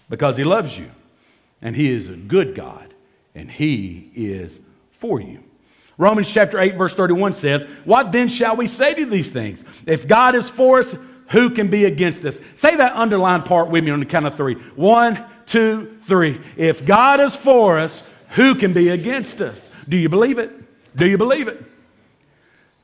because 0.10 0.36
He 0.36 0.44
loves 0.44 0.78
you, 0.78 0.90
and 1.62 1.76
He 1.76 1.92
is 1.92 2.10
a 2.10 2.16
good 2.16 2.56
God, 2.56 2.94
and 3.34 3.50
He 3.50 4.12
is 4.16 4.60
for 5.00 5.22
you. 5.22 5.44
Romans 5.98 6.30
chapter 6.30 6.60
8, 6.60 6.76
verse 6.76 6.96
31 6.96 7.34
says, 7.34 7.64
What 7.86 8.12
then 8.12 8.28
shall 8.28 8.56
we 8.56 8.68
say 8.68 8.94
to 8.96 9.06
these 9.06 9.32
things? 9.32 9.64
If 9.86 10.08
God 10.08 10.34
is 10.36 10.50
for 10.50 10.80
us, 10.80 10.96
who 11.30 11.50
can 11.50 11.70
be 11.70 11.86
against 11.86 12.26
us? 12.26 12.40
Say 12.56 12.76
that 12.76 12.94
underlined 12.96 13.46
part 13.46 13.70
with 13.70 13.84
me 13.84 13.92
on 13.92 14.00
the 14.00 14.06
count 14.06 14.26
of 14.26 14.36
three. 14.36 14.56
One, 14.76 15.24
two, 15.46 15.98
three. 16.04 16.40
If 16.58 16.86
God 16.86 17.20
is 17.20 17.36
for 17.36 17.80
us, 17.80 18.04
who 18.30 18.56
can 18.56 18.74
be 18.74 18.90
against 18.90 19.42
us? 19.42 19.70
Do 19.88 19.98
you 19.98 20.10
believe 20.10 20.38
it? 20.38 20.52
Do 20.96 21.08
you 21.08 21.18
believe 21.18 21.48
it? 21.48 21.64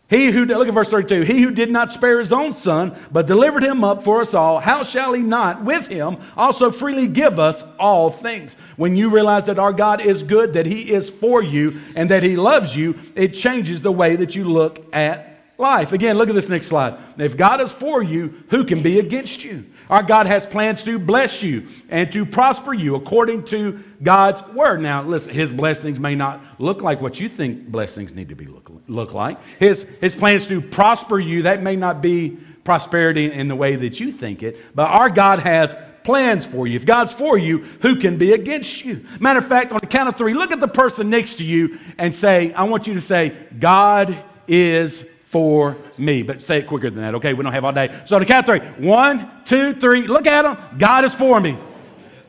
He 0.10 0.32
who, 0.32 0.46
look 0.46 0.68
at 0.68 0.74
verse 0.74 0.88
32, 0.88 1.22
he 1.22 1.44
who 1.44 1.52
did 1.52 1.70
not 1.70 1.92
spare 1.92 2.18
his 2.18 2.34
own 2.34 2.52
son, 2.52 2.98
but 3.12 3.28
delivered 3.28 3.64
him 3.64 3.84
up 3.84 4.04
for 4.04 4.22
us 4.22 4.34
all, 4.34 4.60
how 4.60 4.82
shall 4.82 5.14
he 5.14 5.22
not 5.22 5.64
with 5.64 5.88
him 5.88 6.18
also 6.36 6.72
freely 6.72 7.06
give 7.06 7.38
us 7.38 7.64
all 7.78 8.10
things? 8.10 8.56
When 8.76 8.96
you 8.96 9.12
realize 9.12 9.46
that 9.46 9.60
our 9.60 9.72
God 9.72 10.02
is 10.02 10.24
good, 10.24 10.54
that 10.54 10.66
he 10.66 10.92
is 10.92 11.12
for 11.12 11.44
you, 11.44 11.80
and 11.96 12.10
that 12.10 12.24
he 12.24 12.36
loves 12.36 12.76
you, 12.76 12.98
it 13.14 13.36
changes 13.36 13.82
the 13.82 13.92
way 13.92 14.16
that 14.16 14.36
you 14.36 14.46
look 14.46 14.84
at 14.96 15.29
life. 15.60 15.92
Again, 15.92 16.18
look 16.18 16.30
at 16.30 16.36
this 16.36 16.50
next 16.50 16.68
slide. 16.68 16.98
If 17.18 17.36
God 17.36 17.60
is 17.60 17.72
for 17.72 18.02
you, 18.02 18.44
who 18.50 18.64
can 18.64 18.82
be 18.82 19.00
against 19.00 19.44
you? 19.44 19.66
Our 19.90 20.02
God 20.02 20.26
has 20.26 20.46
plans 20.46 20.84
to 20.86 20.98
bless 20.98 21.44
you 21.44 21.68
and 21.90 22.12
to 22.14 22.26
prosper 22.26 22.74
you 22.74 22.96
according 22.96 23.44
to 23.46 23.84
God's 24.02 24.42
word. 24.54 24.82
Now, 24.82 25.04
listen, 25.04 25.34
his 25.34 25.52
blessings 25.52 26.00
may 26.00 26.16
not 26.16 26.42
look 26.60 26.82
like 26.82 27.02
what 27.02 27.20
you 27.20 27.28
think 27.28 27.68
blessings 27.68 28.14
need 28.14 28.30
to 28.30 28.36
be 28.36 28.46
look, 28.46 28.72
look 28.88 29.14
like. 29.14 29.38
His, 29.60 29.86
his 30.00 30.16
plans 30.16 30.48
to 30.48 30.62
prosper 30.62 31.20
you, 31.20 31.44
that 31.44 31.62
may 31.62 31.76
not 31.76 32.02
be 32.02 32.38
prosperity 32.64 33.32
in 33.32 33.48
the 33.48 33.56
way 33.56 33.76
that 33.76 34.00
you 34.00 34.12
think 34.12 34.44
it, 34.44 34.76
but 34.76 34.88
our 34.90 35.10
God 35.10 35.40
has 35.40 35.76
plans 36.04 36.46
for 36.46 36.68
you. 36.68 36.76
If 36.76 36.86
God's 36.86 37.12
for 37.12 37.38
you, 37.38 37.60
who 37.82 37.98
can 37.98 38.18
be 38.18 38.32
against 38.34 38.86
you? 38.86 39.06
Matter 39.20 39.40
of 39.40 39.48
fact, 39.48 39.72
on 39.72 39.80
the 39.82 39.88
count 39.88 40.08
of 40.08 40.16
three, 40.16 40.34
look 40.34 40.52
at 40.52 40.60
the 40.60 40.68
person 40.68 41.10
next 41.10 41.36
to 41.36 41.44
you 41.44 41.80
and 41.98 42.16
say, 42.16 42.54
I 42.54 42.64
want 42.64 42.88
you 42.88 42.94
to 42.94 43.02
say, 43.02 43.36
God 43.60 44.18
is 44.48 45.04
for 45.30 45.78
me. 45.98 46.24
But 46.24 46.42
say 46.42 46.58
it 46.58 46.68
quicker 46.68 46.90
than 46.90 47.02
that, 47.02 47.16
okay? 47.16 47.34
We 47.34 47.44
don't 47.44 47.54
have 47.54 47.64
all 47.64 47.72
day. 47.72 48.02
So 48.06 48.20
the 48.20 48.26
count 48.26 48.46
three. 48.46 48.60
One, 48.60 49.32
two, 49.46 49.74
three. 49.74 50.08
Look 50.08 50.28
at 50.28 50.42
them. 50.42 50.58
God 50.78 51.06
is 51.06 51.14
for 51.14 51.40
me. 51.40 51.58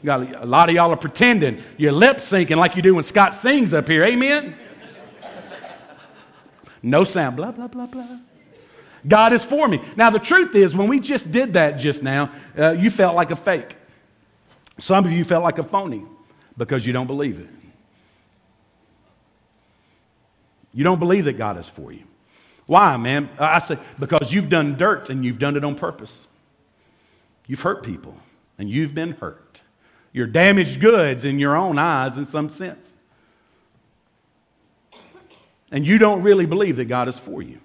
Got 0.04 0.34
a 0.42 0.46
lot 0.46 0.68
of 0.68 0.74
y'all 0.74 0.92
are 0.92 0.96
pretending. 0.96 1.62
You're 1.76 1.92
lip 1.92 2.18
syncing 2.18 2.56
like 2.56 2.76
you 2.76 2.82
do 2.82 2.94
when 2.94 3.04
Scott 3.04 3.34
sings 3.34 3.74
up 3.74 3.88
here. 3.88 4.04
Amen? 4.04 4.54
No 6.82 7.04
sound. 7.04 7.36
Blah, 7.36 7.52
blah, 7.52 7.68
blah, 7.68 7.86
blah. 7.86 8.18
God 9.06 9.32
is 9.32 9.44
for 9.44 9.66
me. 9.66 9.80
Now, 9.96 10.10
the 10.10 10.18
truth 10.18 10.54
is, 10.54 10.74
when 10.74 10.88
we 10.88 11.00
just 11.00 11.30
did 11.32 11.54
that 11.54 11.78
just 11.78 12.02
now, 12.02 12.30
uh, 12.58 12.72
you 12.72 12.90
felt 12.90 13.14
like 13.14 13.30
a 13.30 13.36
fake. 13.36 13.76
Some 14.78 15.04
of 15.04 15.12
you 15.12 15.24
felt 15.24 15.42
like 15.42 15.58
a 15.58 15.62
phony 15.62 16.04
because 16.56 16.86
you 16.86 16.92
don't 16.92 17.06
believe 17.06 17.40
it. 17.40 17.48
You 20.72 20.84
don't 20.84 20.98
believe 20.98 21.24
that 21.24 21.38
God 21.38 21.58
is 21.58 21.68
for 21.68 21.92
you. 21.92 22.04
Why, 22.70 22.96
man? 22.98 23.28
I 23.36 23.58
say, 23.58 23.78
because 23.98 24.32
you've 24.32 24.48
done 24.48 24.76
dirt 24.76 25.10
and 25.10 25.24
you've 25.24 25.40
done 25.40 25.56
it 25.56 25.64
on 25.64 25.74
purpose. 25.74 26.28
You've 27.48 27.62
hurt 27.62 27.82
people 27.82 28.14
and 28.58 28.70
you've 28.70 28.94
been 28.94 29.10
hurt. 29.10 29.60
You're 30.12 30.28
damaged 30.28 30.80
goods 30.80 31.24
in 31.24 31.40
your 31.40 31.56
own 31.56 31.78
eyes 31.78 32.16
in 32.16 32.26
some 32.26 32.48
sense. 32.48 32.92
And 35.72 35.84
you 35.84 35.98
don't 35.98 36.22
really 36.22 36.46
believe 36.46 36.76
that 36.76 36.84
God 36.84 37.08
is 37.08 37.18
for 37.18 37.42
you. 37.42 37.58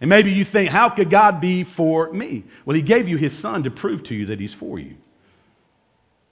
And 0.00 0.10
maybe 0.10 0.32
you 0.32 0.44
think, 0.44 0.70
how 0.70 0.88
could 0.88 1.08
God 1.08 1.40
be 1.40 1.62
for 1.62 2.12
me? 2.12 2.42
Well, 2.64 2.74
He 2.74 2.82
gave 2.82 3.08
you 3.08 3.16
His 3.16 3.32
Son 3.32 3.62
to 3.62 3.70
prove 3.70 4.02
to 4.02 4.14
you 4.16 4.26
that 4.26 4.40
He's 4.40 4.52
for 4.52 4.80
you. 4.80 4.96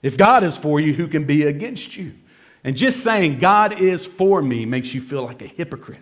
If 0.01 0.17
God 0.17 0.43
is 0.43 0.57
for 0.57 0.81
you, 0.81 0.93
who 0.93 1.07
can 1.07 1.23
be 1.23 1.43
against 1.43 1.95
you? 1.95 2.11
And 2.65 2.75
just 2.75 3.05
saying 3.05 3.39
God 3.39 3.79
is 3.79 4.05
for 4.05 4.41
me 4.41 4.65
makes 4.65 4.93
you 4.93 4.99
feel 4.99 5.23
like 5.23 5.41
a 5.41 5.47
hypocrite. 5.47 6.01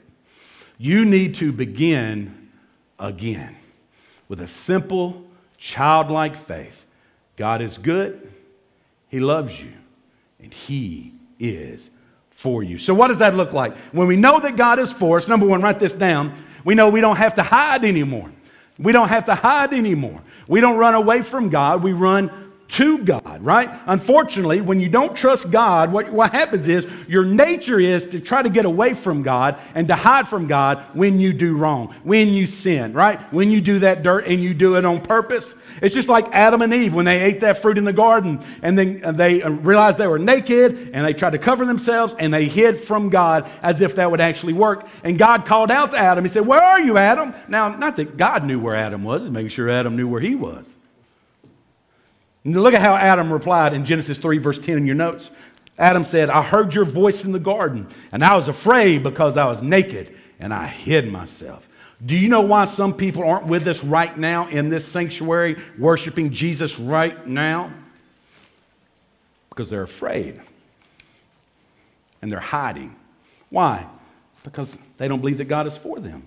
You 0.83 1.05
need 1.05 1.35
to 1.35 1.53
begin 1.53 2.49
again 2.99 3.55
with 4.27 4.41
a 4.41 4.49
simple, 4.49 5.23
childlike 5.57 6.35
faith. 6.35 6.83
God 7.37 7.61
is 7.61 7.77
good, 7.77 8.29
He 9.07 9.21
loves 9.21 9.57
you, 9.57 9.71
and 10.41 10.53
He 10.53 11.13
is 11.39 11.89
for 12.31 12.63
you. 12.63 12.77
So, 12.77 12.93
what 12.93 13.07
does 13.07 13.19
that 13.19 13.33
look 13.33 13.53
like? 13.53 13.77
When 13.93 14.07
we 14.07 14.17
know 14.17 14.41
that 14.41 14.57
God 14.57 14.77
is 14.77 14.91
for 14.91 15.15
us, 15.15 15.29
number 15.29 15.45
one, 15.45 15.61
write 15.61 15.79
this 15.79 15.93
down. 15.93 16.35
We 16.65 16.75
know 16.75 16.89
we 16.89 16.99
don't 16.99 17.15
have 17.15 17.35
to 17.35 17.43
hide 17.43 17.85
anymore. 17.85 18.29
We 18.77 18.91
don't 18.91 19.07
have 19.07 19.23
to 19.27 19.35
hide 19.35 19.71
anymore. 19.71 20.21
We 20.49 20.59
don't 20.59 20.75
run 20.77 20.95
away 20.95 21.21
from 21.21 21.47
God, 21.47 21.81
we 21.81 21.93
run 21.93 22.51
to 22.69 22.97
God, 22.99 23.43
right? 23.43 23.69
Unfortunately, 23.85 24.61
when 24.61 24.81
you 24.81 24.89
don't 24.89 25.15
trust 25.15 25.51
God, 25.51 25.91
what, 25.91 26.11
what 26.11 26.31
happens 26.31 26.67
is 26.67 26.87
your 27.07 27.23
nature 27.23 27.79
is 27.79 28.07
to 28.07 28.19
try 28.19 28.41
to 28.41 28.49
get 28.49 28.65
away 28.65 28.93
from 28.93 29.21
God 29.21 29.59
and 29.75 29.87
to 29.89 29.95
hide 29.95 30.27
from 30.27 30.47
God 30.47 30.83
when 30.93 31.19
you 31.19 31.33
do 31.33 31.55
wrong, 31.55 31.93
when 32.03 32.29
you 32.29 32.47
sin, 32.47 32.93
right? 32.93 33.19
When 33.31 33.51
you 33.51 33.61
do 33.61 33.79
that 33.79 34.01
dirt 34.01 34.25
and 34.27 34.41
you 34.41 34.53
do 34.53 34.75
it 34.75 34.85
on 34.85 35.01
purpose. 35.01 35.53
It's 35.81 35.93
just 35.93 36.09
like 36.09 36.27
Adam 36.33 36.61
and 36.61 36.73
Eve 36.73 36.93
when 36.93 37.05
they 37.05 37.21
ate 37.21 37.41
that 37.41 37.61
fruit 37.61 37.77
in 37.77 37.83
the 37.83 37.93
garden 37.93 38.43
and 38.61 38.77
then 38.77 39.15
they 39.17 39.43
uh, 39.43 39.49
realized 39.49 39.97
they 39.97 40.07
were 40.07 40.19
naked 40.19 40.91
and 40.93 41.05
they 41.05 41.13
tried 41.13 41.31
to 41.31 41.39
cover 41.39 41.65
themselves 41.65 42.15
and 42.17 42.33
they 42.33 42.47
hid 42.47 42.79
from 42.79 43.09
God 43.09 43.49
as 43.61 43.81
if 43.81 43.95
that 43.95 44.09
would 44.09 44.21
actually 44.21 44.53
work. 44.53 44.87
And 45.03 45.17
God 45.17 45.45
called 45.45 45.69
out 45.69 45.91
to 45.91 45.97
Adam. 45.97 46.23
He 46.23 46.29
said, 46.29 46.45
Where 46.45 46.61
are 46.61 46.79
you, 46.79 46.97
Adam? 46.97 47.33
Now, 47.47 47.69
not 47.69 47.97
that 47.97 48.17
God 48.17 48.45
knew 48.45 48.59
where 48.59 48.75
Adam 48.75 49.03
was, 49.03 49.29
making 49.29 49.49
sure 49.49 49.69
Adam 49.69 49.95
knew 49.95 50.07
where 50.07 50.21
he 50.21 50.35
was. 50.35 50.75
Look 52.45 52.73
at 52.73 52.81
how 52.81 52.95
Adam 52.95 53.31
replied 53.31 53.73
in 53.73 53.85
Genesis 53.85 54.17
3, 54.17 54.37
verse 54.37 54.59
10 54.59 54.77
in 54.77 54.85
your 54.85 54.95
notes. 54.95 55.29
Adam 55.77 56.03
said, 56.03 56.29
I 56.29 56.41
heard 56.41 56.73
your 56.73 56.85
voice 56.85 57.23
in 57.23 57.31
the 57.31 57.39
garden, 57.39 57.87
and 58.11 58.23
I 58.23 58.35
was 58.35 58.47
afraid 58.47 59.01
because 59.01 59.37
I 59.37 59.45
was 59.45 59.63
naked, 59.63 60.15
and 60.39 60.53
I 60.53 60.67
hid 60.67 61.11
myself. 61.11 61.67
Do 62.05 62.17
you 62.17 62.27
know 62.27 62.41
why 62.41 62.65
some 62.65 62.93
people 62.93 63.23
aren't 63.23 63.47
with 63.47 63.67
us 63.67 63.83
right 63.83 64.15
now 64.17 64.49
in 64.49 64.69
this 64.69 64.85
sanctuary, 64.85 65.57
worshiping 65.77 66.31
Jesus 66.31 66.77
right 66.77 67.25
now? 67.25 67.71
Because 69.49 69.69
they're 69.69 69.83
afraid 69.83 70.41
and 72.21 72.31
they're 72.31 72.39
hiding. 72.39 72.95
Why? 73.49 73.85
Because 74.43 74.77
they 74.97 75.07
don't 75.07 75.19
believe 75.19 75.37
that 75.37 75.45
God 75.45 75.67
is 75.67 75.77
for 75.77 75.99
them. 75.99 76.25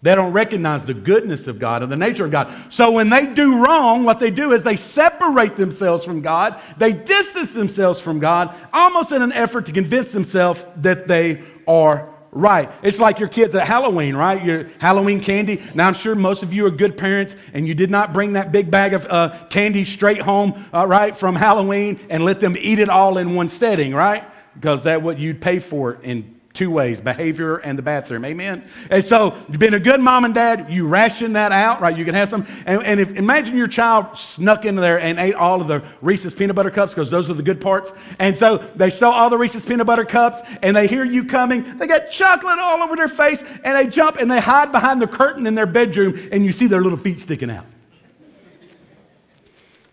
They 0.00 0.14
don't 0.14 0.32
recognize 0.32 0.84
the 0.84 0.94
goodness 0.94 1.48
of 1.48 1.58
God 1.58 1.82
and 1.82 1.90
the 1.90 1.96
nature 1.96 2.24
of 2.24 2.30
God. 2.30 2.54
So 2.68 2.92
when 2.92 3.08
they 3.08 3.26
do 3.26 3.64
wrong, 3.64 4.04
what 4.04 4.20
they 4.20 4.30
do 4.30 4.52
is 4.52 4.62
they 4.62 4.76
separate 4.76 5.56
themselves 5.56 6.04
from 6.04 6.22
God. 6.22 6.60
They 6.76 6.92
distance 6.92 7.52
themselves 7.52 8.00
from 8.00 8.20
God, 8.20 8.54
almost 8.72 9.10
in 9.10 9.22
an 9.22 9.32
effort 9.32 9.66
to 9.66 9.72
convince 9.72 10.12
themselves 10.12 10.64
that 10.76 11.08
they 11.08 11.42
are 11.66 12.14
right. 12.30 12.70
It's 12.82 13.00
like 13.00 13.18
your 13.18 13.28
kids 13.28 13.56
at 13.56 13.66
Halloween, 13.66 14.14
right? 14.14 14.44
Your 14.44 14.68
Halloween 14.78 15.20
candy. 15.20 15.62
Now, 15.74 15.88
I'm 15.88 15.94
sure 15.94 16.14
most 16.14 16.44
of 16.44 16.52
you 16.52 16.64
are 16.66 16.70
good 16.70 16.96
parents 16.96 17.34
and 17.52 17.66
you 17.66 17.74
did 17.74 17.90
not 17.90 18.12
bring 18.12 18.34
that 18.34 18.52
big 18.52 18.70
bag 18.70 18.94
of 18.94 19.04
uh, 19.06 19.36
candy 19.50 19.84
straight 19.84 20.20
home, 20.20 20.64
uh, 20.72 20.86
right, 20.86 21.16
from 21.16 21.34
Halloween 21.34 21.98
and 22.08 22.24
let 22.24 22.38
them 22.38 22.56
eat 22.60 22.78
it 22.78 22.88
all 22.88 23.18
in 23.18 23.34
one 23.34 23.48
setting, 23.48 23.92
right? 23.92 24.24
Because 24.54 24.84
that's 24.84 25.02
what 25.02 25.18
you'd 25.18 25.40
pay 25.40 25.58
for 25.58 25.94
it 25.94 26.04
in 26.04 26.37
two 26.54 26.70
ways 26.70 26.98
behavior 26.98 27.58
and 27.58 27.78
the 27.78 27.82
bathroom. 27.82 28.24
Amen? 28.24 28.68
And 28.90 29.04
so 29.04 29.30
been 29.50 29.74
a 29.74 29.80
good 29.80 30.00
mom 30.00 30.24
and 30.24 30.34
dad 30.34 30.66
you 30.70 30.88
ration 30.88 31.34
that 31.34 31.52
out 31.52 31.80
right? 31.80 31.96
You 31.96 32.04
can 32.04 32.14
have 32.14 32.28
some. 32.28 32.46
And, 32.66 32.82
and 32.84 33.00
if 33.00 33.14
imagine 33.16 33.56
your 33.56 33.68
child 33.68 34.18
snuck 34.18 34.64
into 34.64 34.80
there 34.80 34.98
and 34.98 35.18
ate 35.18 35.34
all 35.34 35.60
of 35.60 35.68
the 35.68 35.82
reese's 36.00 36.34
peanut 36.34 36.56
butter 36.56 36.70
cups 36.70 36.94
because 36.94 37.10
those 37.10 37.30
are 37.30 37.34
the 37.34 37.42
good 37.42 37.60
parts. 37.60 37.92
And 38.18 38.36
so 38.36 38.58
they 38.74 38.90
stole 38.90 39.12
all 39.12 39.30
the 39.30 39.38
reese's 39.38 39.64
peanut 39.64 39.86
butter 39.86 40.04
cups 40.04 40.40
and 40.62 40.74
they 40.74 40.86
hear 40.86 41.04
you 41.04 41.24
coming. 41.24 41.78
They 41.78 41.86
got 41.86 42.10
chocolate 42.10 42.58
all 42.58 42.82
over 42.82 42.96
their 42.96 43.08
face 43.08 43.44
and 43.64 43.76
they 43.76 43.86
jump 43.86 44.16
and 44.16 44.30
they 44.30 44.40
hide 44.40 44.72
behind 44.72 45.00
the 45.00 45.06
curtain 45.06 45.46
in 45.46 45.54
their 45.54 45.66
bedroom 45.66 46.18
and 46.32 46.44
you 46.44 46.52
see 46.52 46.66
their 46.66 46.82
little 46.82 46.98
feet 46.98 47.20
sticking 47.20 47.50
out. 47.50 47.66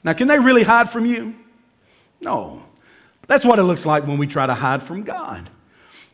Now 0.03 0.13
can 0.13 0.27
they 0.27 0.39
really 0.39 0.63
hide 0.63 0.89
from 0.89 1.05
you? 1.05 1.35
No. 2.21 2.63
That's 3.27 3.43
what 3.43 3.59
it 3.59 3.63
looks 3.63 3.85
like 3.85 4.07
when 4.07 4.17
we 4.17 4.27
try 4.27 4.45
to 4.47 4.53
hide 4.53 4.81
from 4.81 5.03
god 5.03 5.49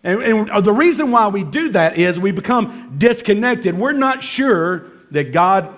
and, 0.04 0.22
and, 0.22 0.50
uh, 0.50 0.62
the 0.62 0.74
reason 0.74 1.12
why 1.12 1.28
we 1.28 1.44
do 1.44 1.70
that 1.70 1.98
is 1.98 2.20
we 2.20 2.32
become 2.32 2.96
disconnected. 2.98 3.78
We're 3.78 3.92
not 3.92 4.24
sure 4.24 4.88
that 5.12 5.32
God 5.32 5.74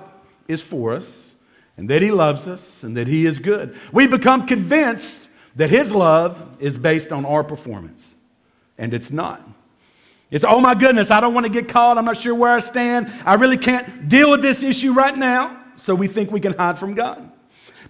is 0.48 0.62
for 0.62 0.94
us 0.94 1.34
and 1.78 1.90
that 1.90 2.02
He 2.02 2.12
loves 2.12 2.48
us 2.48 2.84
and 2.84 2.96
that 2.98 3.08
He 3.08 3.26
is 3.26 3.40
good. 3.40 3.78
We 3.92 4.08
become 4.08 4.48
convinced 4.48 5.28
that 5.56 5.70
His 5.70 5.92
love 5.92 6.58
is 6.60 6.78
based 6.78 7.12
on 7.12 7.26
our 7.26 7.44
performance, 7.44 8.16
and 8.78 8.94
it's 8.94 9.12
not. 9.12 9.48
It's, 10.32 10.44
oh 10.44 10.60
my 10.60 10.74
goodness, 10.74 11.12
I 11.12 11.20
don't 11.20 11.34
want 11.34 11.46
to 11.46 11.52
get 11.52 11.70
caught. 11.70 11.98
I'm 11.98 12.06
not 12.06 12.20
sure 12.20 12.34
where 12.34 12.52
I 12.52 12.60
stand. 12.60 13.14
I 13.26 13.36
really 13.36 13.58
can't 13.58 14.10
deal 14.10 14.32
with 14.32 14.42
this 14.42 14.64
issue 14.64 14.94
right 14.94 15.16
now. 15.16 15.60
So 15.76 15.94
we 15.94 16.08
think 16.08 16.32
we 16.32 16.40
can 16.40 16.54
hide 16.54 16.80
from 16.80 16.96
God. 16.96 17.30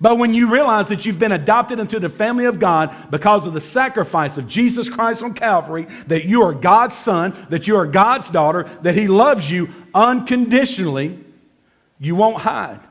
But 0.03 0.17
when 0.17 0.33
you 0.33 0.51
realize 0.51 0.89
that 0.89 1.05
you've 1.05 1.17
been 1.17 1.31
adopted 1.31 1.79
into 1.79 1.97
the 1.97 2.09
family 2.09 2.43
of 2.43 2.59
God 2.59 2.93
because 3.09 3.47
of 3.47 3.53
the 3.53 3.61
sacrifice 3.61 4.37
of 4.37 4.49
Jesus 4.49 4.89
Christ 4.89 5.23
on 5.23 5.33
Calvary, 5.33 5.87
that 6.07 6.25
you 6.25 6.41
are 6.41 6.51
God's 6.51 6.93
son, 6.93 7.33
that 7.49 7.69
you 7.69 7.77
are 7.77 7.85
God's 7.85 8.27
daughter, 8.27 8.69
that 8.81 8.97
He 8.97 9.07
loves 9.07 9.49
you 9.49 9.69
unconditionally, 9.95 11.17
you 12.01 12.17
won't 12.17 12.41
hide 12.41 12.81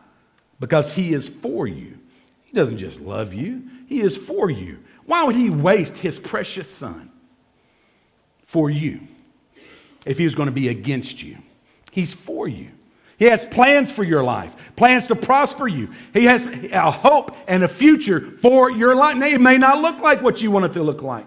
because 0.59 0.91
He 0.91 1.13
is 1.13 1.29
for 1.29 1.67
you. 1.67 1.99
He 2.45 2.55
doesn't 2.55 2.79
just 2.79 2.99
love 2.99 3.35
you, 3.35 3.63
He 3.89 4.01
is 4.01 4.17
for 4.17 4.49
you. 4.49 4.79
Why 5.05 5.25
would 5.25 5.37
He 5.37 5.51
waste 5.51 5.99
His 5.99 6.19
precious 6.19 6.71
son 6.71 7.11
for 8.47 8.71
you 8.71 9.01
if 10.07 10.17
He 10.17 10.25
was 10.25 10.35
going 10.35 10.47
to 10.47 10.51
be 10.51 10.69
against 10.71 11.23
you? 11.23 11.37
He's 11.91 12.15
for 12.15 12.49
you. 12.49 12.71
He 13.23 13.29
has 13.29 13.45
plans 13.45 13.89
for 13.89 14.03
your 14.03 14.25
life, 14.25 14.53
plans 14.75 15.07
to 15.07 15.15
prosper 15.15 15.69
you. 15.69 15.91
He 16.13 16.25
has 16.25 16.43
a 16.73 16.91
hope 16.91 17.37
and 17.47 17.63
a 17.63 17.69
future 17.69 18.33
for 18.43 18.69
your 18.69 18.97
life. 18.97 19.17
Now, 19.17 19.27
it 19.27 19.41
may 19.41 19.59
not 19.59 19.81
look 19.81 20.01
like 20.01 20.23
what 20.23 20.43
you 20.43 20.51
want 20.51 20.65
it 20.65 20.73
to 20.73 20.83
look 20.83 21.03
like. 21.03 21.25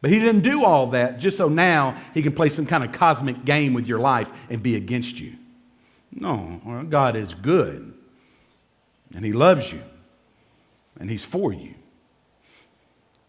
But 0.00 0.12
he 0.12 0.20
didn't 0.20 0.42
do 0.42 0.64
all 0.64 0.90
that 0.90 1.18
just 1.18 1.38
so 1.38 1.48
now 1.48 2.00
he 2.14 2.22
can 2.22 2.32
play 2.32 2.50
some 2.50 2.66
kind 2.66 2.84
of 2.84 2.92
cosmic 2.92 3.44
game 3.44 3.74
with 3.74 3.88
your 3.88 3.98
life 3.98 4.30
and 4.48 4.62
be 4.62 4.76
against 4.76 5.18
you. 5.18 5.32
No, 6.12 6.86
God 6.88 7.16
is 7.16 7.34
good. 7.34 7.92
And 9.12 9.24
he 9.24 9.32
loves 9.32 9.72
you. 9.72 9.82
And 11.00 11.10
he's 11.10 11.24
for 11.24 11.52
you. 11.52 11.74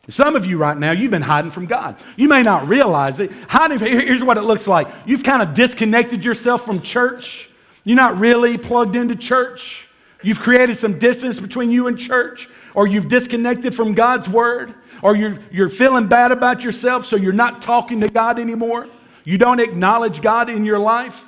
Some 0.10 0.36
of 0.36 0.46
you 0.46 0.60
right 0.60 0.78
now, 0.78 0.92
you've 0.92 1.10
been 1.10 1.24
hiding 1.24 1.50
from 1.50 1.66
God. 1.66 1.96
You 2.18 2.28
may 2.28 2.44
not 2.44 2.68
realize 2.68 3.20
it. 3.20 3.32
Hiding, 3.48 3.80
here's 3.80 4.24
what 4.24 4.38
it 4.38 4.44
looks 4.44 4.68
like. 4.68 4.88
You've 5.08 5.24
kind 5.24 5.42
of 5.42 5.56
disconnected 5.56 6.24
yourself 6.24 6.64
from 6.64 6.84
church. 6.84 7.50
You're 7.84 7.98
not 7.98 8.18
really 8.18 8.58
plugged 8.58 8.96
into 8.96 9.16
church. 9.16 9.88
You've 10.22 10.40
created 10.40 10.78
some 10.78 11.00
distance 11.00 11.40
between 11.40 11.70
you 11.70 11.88
and 11.88 11.98
church, 12.00 12.48
or 12.74 12.88
you've 12.88 13.10
disconnected 13.10 13.76
from 13.76 13.94
God's 13.94 14.30
word, 14.30 14.74
or 15.02 15.16
you're, 15.16 15.38
you're 15.52 15.70
feeling 15.70 16.08
bad 16.08 16.32
about 16.32 16.64
yourself, 16.64 17.06
so 17.06 17.18
you're 17.18 17.34
not 17.34 17.62
talking 17.62 18.00
to 18.02 18.10
God 18.10 18.40
anymore. 18.40 18.88
You 19.26 19.38
don't 19.38 19.60
acknowledge 19.60 20.22
God 20.22 20.50
in 20.50 20.66
your 20.66 20.80
life. 20.80 21.24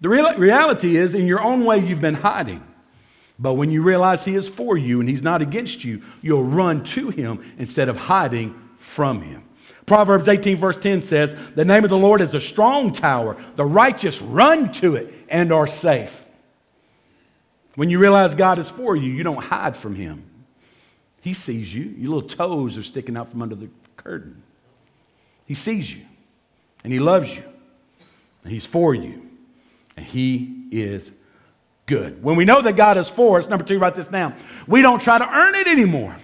The 0.00 0.08
real, 0.08 0.32
reality 0.38 0.96
is, 0.96 1.14
in 1.14 1.26
your 1.26 1.42
own 1.42 1.64
way, 1.64 1.78
you've 1.78 2.00
been 2.00 2.14
hiding. 2.14 2.64
But 3.38 3.54
when 3.54 3.70
you 3.70 3.82
realize 3.82 4.24
He 4.24 4.36
is 4.36 4.48
for 4.48 4.78
you 4.78 5.00
and 5.00 5.08
He's 5.08 5.22
not 5.22 5.42
against 5.42 5.82
you, 5.82 6.02
you'll 6.22 6.44
run 6.44 6.84
to 6.84 7.10
Him 7.10 7.44
instead 7.58 7.88
of 7.88 7.96
hiding 7.96 8.54
from 8.76 9.20
Him. 9.20 9.42
Proverbs 9.90 10.28
18, 10.28 10.56
verse 10.56 10.78
10 10.78 11.00
says, 11.00 11.34
The 11.56 11.64
name 11.64 11.82
of 11.82 11.90
the 11.90 11.98
Lord 11.98 12.20
is 12.20 12.32
a 12.32 12.40
strong 12.40 12.92
tower. 12.92 13.36
The 13.56 13.64
righteous 13.64 14.22
run 14.22 14.70
to 14.74 14.94
it 14.94 15.12
and 15.28 15.52
are 15.52 15.66
safe. 15.66 16.26
When 17.74 17.90
you 17.90 17.98
realize 17.98 18.32
God 18.34 18.60
is 18.60 18.70
for 18.70 18.94
you, 18.94 19.10
you 19.10 19.24
don't 19.24 19.42
hide 19.42 19.76
from 19.76 19.96
Him. 19.96 20.22
He 21.22 21.34
sees 21.34 21.74
you. 21.74 21.92
Your 21.98 22.14
little 22.14 22.28
toes 22.28 22.78
are 22.78 22.84
sticking 22.84 23.16
out 23.16 23.32
from 23.32 23.42
under 23.42 23.56
the 23.56 23.68
curtain. 23.96 24.40
He 25.44 25.54
sees 25.54 25.92
you, 25.92 26.06
and 26.84 26.92
He 26.92 27.00
loves 27.00 27.34
you, 27.34 27.42
and 28.44 28.52
He's 28.52 28.64
for 28.64 28.94
you, 28.94 29.28
and 29.96 30.06
He 30.06 30.68
is 30.70 31.10
good. 31.86 32.22
When 32.22 32.36
we 32.36 32.44
know 32.44 32.62
that 32.62 32.76
God 32.76 32.96
is 32.96 33.08
for 33.08 33.40
us, 33.40 33.48
number 33.48 33.64
two, 33.64 33.80
write 33.80 33.96
this 33.96 34.06
down. 34.06 34.36
We 34.68 34.82
don't 34.82 35.02
try 35.02 35.18
to 35.18 35.28
earn 35.28 35.56
it 35.56 35.66
anymore. 35.66 36.14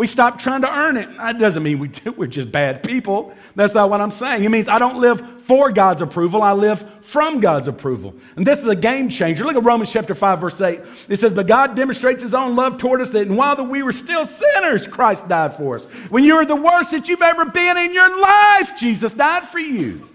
We 0.00 0.06
stop 0.06 0.38
trying 0.38 0.62
to 0.62 0.74
earn 0.74 0.96
it. 0.96 1.14
That 1.18 1.38
doesn't 1.38 1.62
mean 1.62 1.78
we, 1.78 1.90
we're 2.16 2.26
just 2.26 2.50
bad 2.50 2.82
people. 2.82 3.34
That's 3.54 3.74
not 3.74 3.90
what 3.90 4.00
I'm 4.00 4.10
saying. 4.10 4.44
It 4.44 4.48
means 4.48 4.66
I 4.66 4.78
don't 4.78 4.98
live 4.98 5.22
for 5.42 5.70
God's 5.70 6.00
approval, 6.00 6.42
I 6.42 6.52
live 6.52 6.82
from 7.02 7.38
God's 7.38 7.68
approval. 7.68 8.14
And 8.36 8.46
this 8.46 8.60
is 8.60 8.66
a 8.66 8.74
game 8.74 9.10
changer. 9.10 9.44
Look 9.44 9.56
at 9.56 9.62
Romans 9.62 9.92
chapter 9.92 10.14
5, 10.14 10.40
verse 10.40 10.58
8. 10.58 10.80
It 11.10 11.18
says, 11.18 11.34
But 11.34 11.46
God 11.46 11.76
demonstrates 11.76 12.22
his 12.22 12.32
own 12.32 12.56
love 12.56 12.78
toward 12.78 13.02
us 13.02 13.10
that 13.10 13.28
while 13.28 13.62
we 13.66 13.82
were 13.82 13.92
still 13.92 14.24
sinners, 14.24 14.86
Christ 14.86 15.28
died 15.28 15.54
for 15.54 15.76
us. 15.76 15.84
When 16.08 16.24
you 16.24 16.36
were 16.36 16.46
the 16.46 16.56
worst 16.56 16.92
that 16.92 17.10
you've 17.10 17.20
ever 17.20 17.44
been 17.44 17.76
in 17.76 17.92
your 17.92 18.18
life, 18.22 18.78
Jesus 18.78 19.12
died 19.12 19.44
for 19.48 19.58
you. 19.58 20.08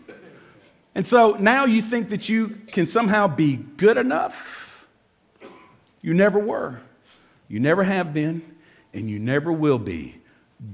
And 0.96 1.06
so 1.06 1.34
now 1.34 1.66
you 1.66 1.84
think 1.84 2.10
that 2.10 2.28
you 2.28 2.58
can 2.70 2.88
somehow 2.88 3.28
be 3.28 3.58
good 3.58 3.98
enough? 3.98 4.88
You 6.02 6.16
never 6.16 6.40
were. 6.40 6.82
You 7.48 7.60
never 7.60 7.84
have 7.84 8.16
been 8.16 8.55
and 8.96 9.10
you 9.10 9.20
never 9.20 9.52
will 9.52 9.78
be 9.78 10.16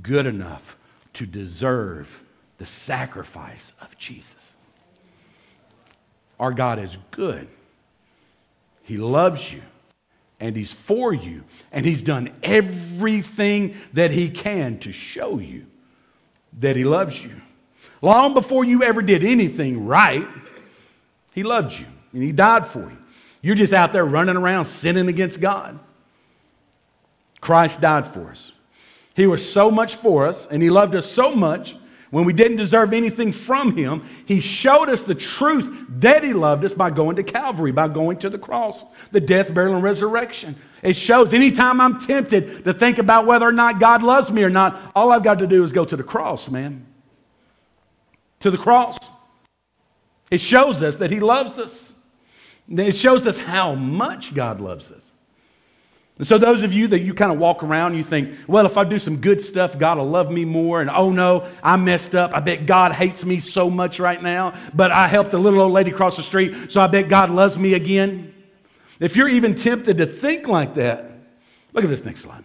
good 0.04 0.28
enough 0.28 0.78
to 1.13 1.25
deserve 1.25 2.22
the 2.60 2.66
sacrifice 2.66 3.74
of 3.82 3.98
Jesus. 3.98 4.54
Our 6.40 6.54
God 6.54 6.80
is 6.80 6.98
good. 7.10 7.48
He 8.84 8.98
loves 8.98 9.51
you 9.51 9.62
and 10.40 10.56
He's 10.56 10.74
for 10.74 11.13
you, 11.13 11.44
and 11.72 11.86
He's 11.86 12.01
done 12.01 12.34
everything 12.42 13.75
that 13.94 14.10
He 14.10 14.30
can 14.30 14.80
to 14.80 14.92
show 14.92 15.38
you 15.38 15.68
that 16.60 16.75
He 16.75 16.84
loves 16.84 17.22
you. 17.22 17.40
Long 18.01 18.34
before 18.34 18.66
you 18.66 18.84
ever 18.84 19.01
did 19.01 19.24
anything 19.24 19.86
right, 19.86 20.28
He 21.34 21.44
loved 21.44 21.78
you 21.80 21.86
and 22.13 22.24
He 22.24 22.32
died 22.32 22.68
for 22.68 22.82
you. 22.82 22.98
You're 23.42 23.56
just 23.56 23.74
out 23.74 23.94
there 23.94 24.06
running 24.06 24.36
around 24.36 24.66
sinning 24.66 25.08
against 25.08 25.40
God. 25.40 25.80
Christ 27.42 27.82
died 27.82 28.08
for 28.08 28.30
us. 28.30 28.52
He 29.16 29.28
was 29.28 29.48
so 29.48 29.70
much 29.70 29.96
for 29.96 30.28
us, 30.28 30.48
and 30.48 30.64
He 30.64 30.70
loved 30.70 30.96
us 30.96 31.06
so 31.06 31.36
much 31.36 31.76
when 32.12 32.26
we 32.26 32.34
didn't 32.34 32.58
deserve 32.58 32.94
anything 32.94 33.32
from 33.32 33.76
Him. 33.76 34.04
He 34.26 34.40
showed 34.40 34.90
us 34.90 35.02
the 35.02 35.16
truth 35.16 35.86
that 36.00 36.24
He 36.24 36.34
loved 36.34 36.64
us 36.64 36.74
by 36.74 36.92
going 36.92 37.16
to 37.16 37.24
Calvary, 37.24 37.72
by 37.72 37.88
going 37.88 38.18
to 38.20 38.30
the 38.30 38.38
cross, 38.38 38.86
the 39.12 39.20
death, 39.20 39.54
burial, 39.54 39.76
and 39.76 39.84
resurrection. 39.84 40.56
It 40.84 40.96
shows 40.96 41.34
anytime 41.34 41.82
I'm 41.82 42.00
tempted 42.00 42.64
to 42.64 42.74
think 42.74 43.00
about 43.00 43.26
whether 43.26 43.48
or 43.48 43.52
not 43.52 43.80
God 43.80 44.04
loves 44.04 44.30
me 44.32 44.44
or 44.44 44.50
not, 44.50 44.80
all 44.96 45.12
I've 45.12 45.24
got 45.24 45.40
to 45.40 45.48
do 45.48 45.64
is 45.64 45.72
go 45.72 45.86
to 45.86 45.98
the 45.98 46.04
cross, 46.04 46.50
man. 46.50 46.86
To 48.42 48.52
the 48.52 48.58
cross. 48.58 48.98
It 50.30 50.40
shows 50.40 50.82
us 50.82 50.98
that 50.98 51.12
He 51.12 51.20
loves 51.20 51.58
us. 51.58 51.94
It 52.70 52.94
shows 52.94 53.28
us 53.28 53.38
how 53.38 53.76
much 53.76 54.34
God 54.34 54.62
loves 54.62 54.92
us. 54.92 55.11
And 56.22 56.28
so, 56.28 56.38
those 56.38 56.62
of 56.62 56.72
you 56.72 56.88
that 56.90 57.00
you 57.00 57.16
kind 57.16 57.32
of 57.32 57.40
walk 57.40 57.63
around, 57.63 57.96
you 57.96 58.04
think, 58.04 58.36
well, 58.46 58.68
if 58.68 58.78
I 58.78 58.84
do 58.84 59.00
some 59.00 59.18
good 59.18 59.42
stuff, 59.42 59.80
God 59.80 59.98
will 59.98 60.08
love 60.08 60.30
me 60.30 60.46
more. 60.46 60.80
And 60.80 60.88
oh 60.92 61.10
no, 61.10 61.48
I 61.63 61.78
messed 61.78 62.13
up. 62.13 62.32
I 62.36 62.40
bet 62.40 62.68
God 62.68 62.92
hates 62.92 63.25
me 63.25 63.40
so 63.40 63.72
much 63.72 64.00
right 64.00 64.22
now. 64.22 64.54
But 64.75 64.92
I 64.92 65.08
helped 65.08 65.34
a 65.34 65.40
little 65.40 65.60
old 65.60 65.72
lady 65.72 65.90
cross 65.90 66.18
the 66.18 66.22
street, 66.22 66.72
so 66.72 66.80
I 66.80 66.86
bet 66.86 67.10
God 67.10 67.32
loves 67.32 67.58
me 67.58 67.74
again. 67.74 68.36
If 69.00 69.16
you're 69.16 69.30
even 69.30 69.56
tempted 69.56 69.98
to 69.98 70.06
think 70.06 70.48
like 70.48 70.75
that, 70.75 71.10
look 71.74 71.84
at 71.84 71.90
this 71.90 72.06
next 72.06 72.20
slide. 72.20 72.44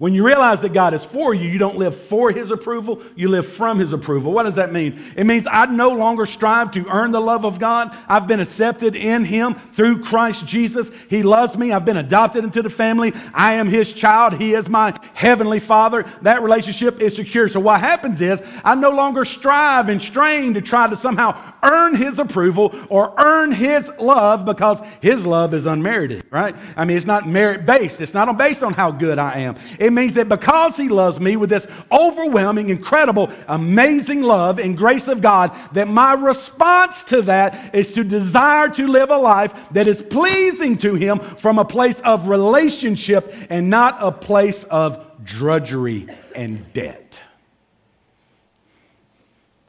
When 0.00 0.14
you 0.14 0.26
realize 0.26 0.62
that 0.62 0.72
God 0.72 0.94
is 0.94 1.04
for 1.04 1.34
you, 1.34 1.46
you 1.46 1.58
don't 1.58 1.76
live 1.76 1.94
for 1.94 2.30
His 2.30 2.50
approval, 2.50 3.02
you 3.16 3.28
live 3.28 3.46
from 3.46 3.78
His 3.78 3.92
approval. 3.92 4.32
What 4.32 4.44
does 4.44 4.54
that 4.54 4.72
mean? 4.72 4.98
It 5.14 5.24
means 5.24 5.46
I 5.46 5.66
no 5.66 5.90
longer 5.90 6.24
strive 6.24 6.70
to 6.70 6.88
earn 6.88 7.12
the 7.12 7.20
love 7.20 7.44
of 7.44 7.58
God. 7.58 7.94
I've 8.08 8.26
been 8.26 8.40
accepted 8.40 8.96
in 8.96 9.26
Him 9.26 9.56
through 9.72 10.02
Christ 10.02 10.46
Jesus. 10.46 10.90
He 11.10 11.22
loves 11.22 11.54
me. 11.54 11.70
I've 11.72 11.84
been 11.84 11.98
adopted 11.98 12.44
into 12.44 12.62
the 12.62 12.70
family. 12.70 13.12
I 13.34 13.52
am 13.52 13.68
His 13.68 13.92
child. 13.92 14.32
He 14.32 14.54
is 14.54 14.70
my 14.70 14.94
heavenly 15.12 15.60
Father. 15.60 16.06
That 16.22 16.40
relationship 16.40 17.02
is 17.02 17.14
secure. 17.14 17.46
So 17.48 17.60
what 17.60 17.80
happens 17.80 18.22
is 18.22 18.42
I 18.64 18.76
no 18.76 18.92
longer 18.92 19.26
strive 19.26 19.90
and 19.90 20.00
strain 20.00 20.54
to 20.54 20.62
try 20.62 20.88
to 20.88 20.96
somehow 20.96 21.38
earn 21.62 21.94
His 21.94 22.18
approval 22.18 22.74
or 22.88 23.12
earn 23.18 23.52
His 23.52 23.90
love 23.98 24.46
because 24.46 24.80
His 25.02 25.26
love 25.26 25.52
is 25.52 25.66
unmerited, 25.66 26.24
right? 26.30 26.56
I 26.74 26.86
mean, 26.86 26.96
it's 26.96 27.04
not 27.04 27.28
merit 27.28 27.66
based, 27.66 28.00
it's 28.00 28.14
not 28.14 28.34
based 28.38 28.62
on 28.62 28.72
how 28.72 28.90
good 28.90 29.18
I 29.18 29.40
am. 29.40 29.58
It 29.78 29.89
it 29.90 29.92
means 29.92 30.14
that 30.14 30.28
because 30.28 30.76
He 30.76 30.88
loves 30.88 31.18
me 31.18 31.36
with 31.36 31.50
this 31.50 31.66
overwhelming, 31.90 32.70
incredible, 32.70 33.30
amazing 33.48 34.22
love 34.22 34.58
and 34.58 34.78
grace 34.78 35.08
of 35.08 35.20
God, 35.20 35.54
that 35.72 35.88
my 35.88 36.12
response 36.12 37.02
to 37.04 37.22
that 37.22 37.74
is 37.74 37.92
to 37.94 38.04
desire 38.04 38.68
to 38.68 38.86
live 38.86 39.10
a 39.10 39.16
life 39.16 39.52
that 39.72 39.88
is 39.88 40.00
pleasing 40.00 40.78
to 40.78 40.94
Him 40.94 41.18
from 41.18 41.58
a 41.58 41.64
place 41.64 42.00
of 42.00 42.28
relationship 42.28 43.34
and 43.50 43.68
not 43.68 43.96
a 44.00 44.12
place 44.12 44.62
of 44.64 45.04
drudgery 45.24 46.06
and 46.34 46.72
debt. 46.72 47.20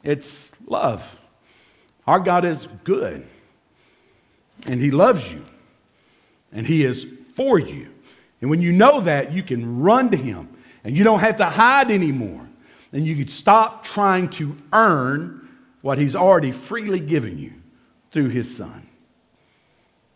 It's 0.04 0.50
love. 0.66 1.16
Our 2.06 2.20
God 2.20 2.44
is 2.44 2.68
good, 2.84 3.26
and 4.66 4.80
He 4.80 4.90
loves 4.90 5.30
you, 5.30 5.44
and 6.52 6.66
He 6.66 6.84
is 6.84 7.06
for 7.34 7.58
you. 7.58 7.91
And 8.42 8.50
when 8.50 8.60
you 8.60 8.72
know 8.72 9.00
that, 9.00 9.32
you 9.32 9.42
can 9.42 9.80
run 9.80 10.10
to 10.10 10.16
Him 10.16 10.48
and 10.84 10.98
you 10.98 11.04
don't 11.04 11.20
have 11.20 11.36
to 11.36 11.46
hide 11.46 11.90
anymore. 11.90 12.46
And 12.92 13.06
you 13.06 13.16
can 13.16 13.28
stop 13.28 13.84
trying 13.84 14.28
to 14.30 14.54
earn 14.72 15.48
what 15.80 15.96
He's 15.96 16.14
already 16.14 16.52
freely 16.52 17.00
given 17.00 17.38
you 17.38 17.52
through 18.10 18.28
His 18.28 18.54
Son. 18.54 18.86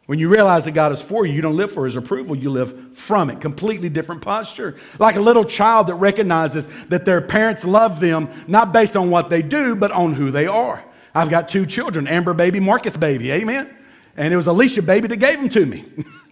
When 0.07 0.19
you 0.19 0.29
realize 0.29 0.65
that 0.67 0.73
God 0.73 0.93
is 0.93 1.01
for 1.01 1.25
you, 1.25 1.33
you 1.33 1.41
don't 1.41 1.57
live 1.57 1.73
for 1.73 1.85
His 1.85 1.97
approval, 1.97 2.37
you 2.37 2.51
live 2.51 2.97
from 2.97 3.31
it. 3.31 3.41
Completely 3.41 3.89
different 3.89 4.23
posture. 4.23 4.77
Like 4.99 5.15
a 5.17 5.21
little 5.21 5.45
child 5.45 5.87
that 5.87 5.95
recognizes 5.95 6.69
that 6.89 7.05
their 7.05 7.21
parents 7.21 7.65
love 7.65 8.01
them 8.01 8.29
not 8.49 8.73
based 8.73 8.97
on 8.97 9.09
what 9.09 9.31
they 9.31 9.41
do, 9.41 9.77
but 9.77 9.93
on 9.93 10.13
who 10.13 10.33
they 10.33 10.47
are. 10.49 10.85
I've 11.15 11.31
got 11.31 11.49
two 11.49 11.65
children 11.65 12.09
Amber 12.09 12.35
baby, 12.35 12.59
Marcus 12.59 12.97
baby. 12.97 13.31
Amen. 13.31 13.75
And 14.17 14.35
it 14.35 14.37
was 14.37 14.49
Alicia 14.49 14.83
baby 14.83 15.07
that 15.09 15.17
gave 15.17 15.39
them 15.39 15.49
to 15.49 15.65
me. 15.65 15.85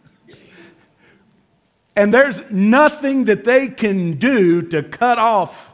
And 1.96 2.12
there's 2.12 2.40
nothing 2.50 3.24
that 3.24 3.44
they 3.44 3.68
can 3.68 4.18
do 4.18 4.62
to 4.62 4.82
cut 4.82 5.18
off 5.18 5.72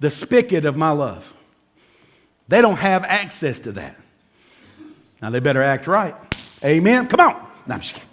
the 0.00 0.10
spigot 0.10 0.64
of 0.64 0.76
my 0.76 0.90
love. 0.90 1.32
They 2.48 2.60
don't 2.60 2.76
have 2.76 3.04
access 3.04 3.60
to 3.60 3.72
that. 3.72 3.96
Now 5.22 5.30
they 5.30 5.40
better 5.40 5.62
act 5.62 5.86
right. 5.86 6.14
Amen. 6.64 7.06
Come 7.06 7.20
on. 7.20 7.34
No, 7.66 7.74
I'm 7.74 7.80
just 7.80 7.94
kidding. 7.94 8.08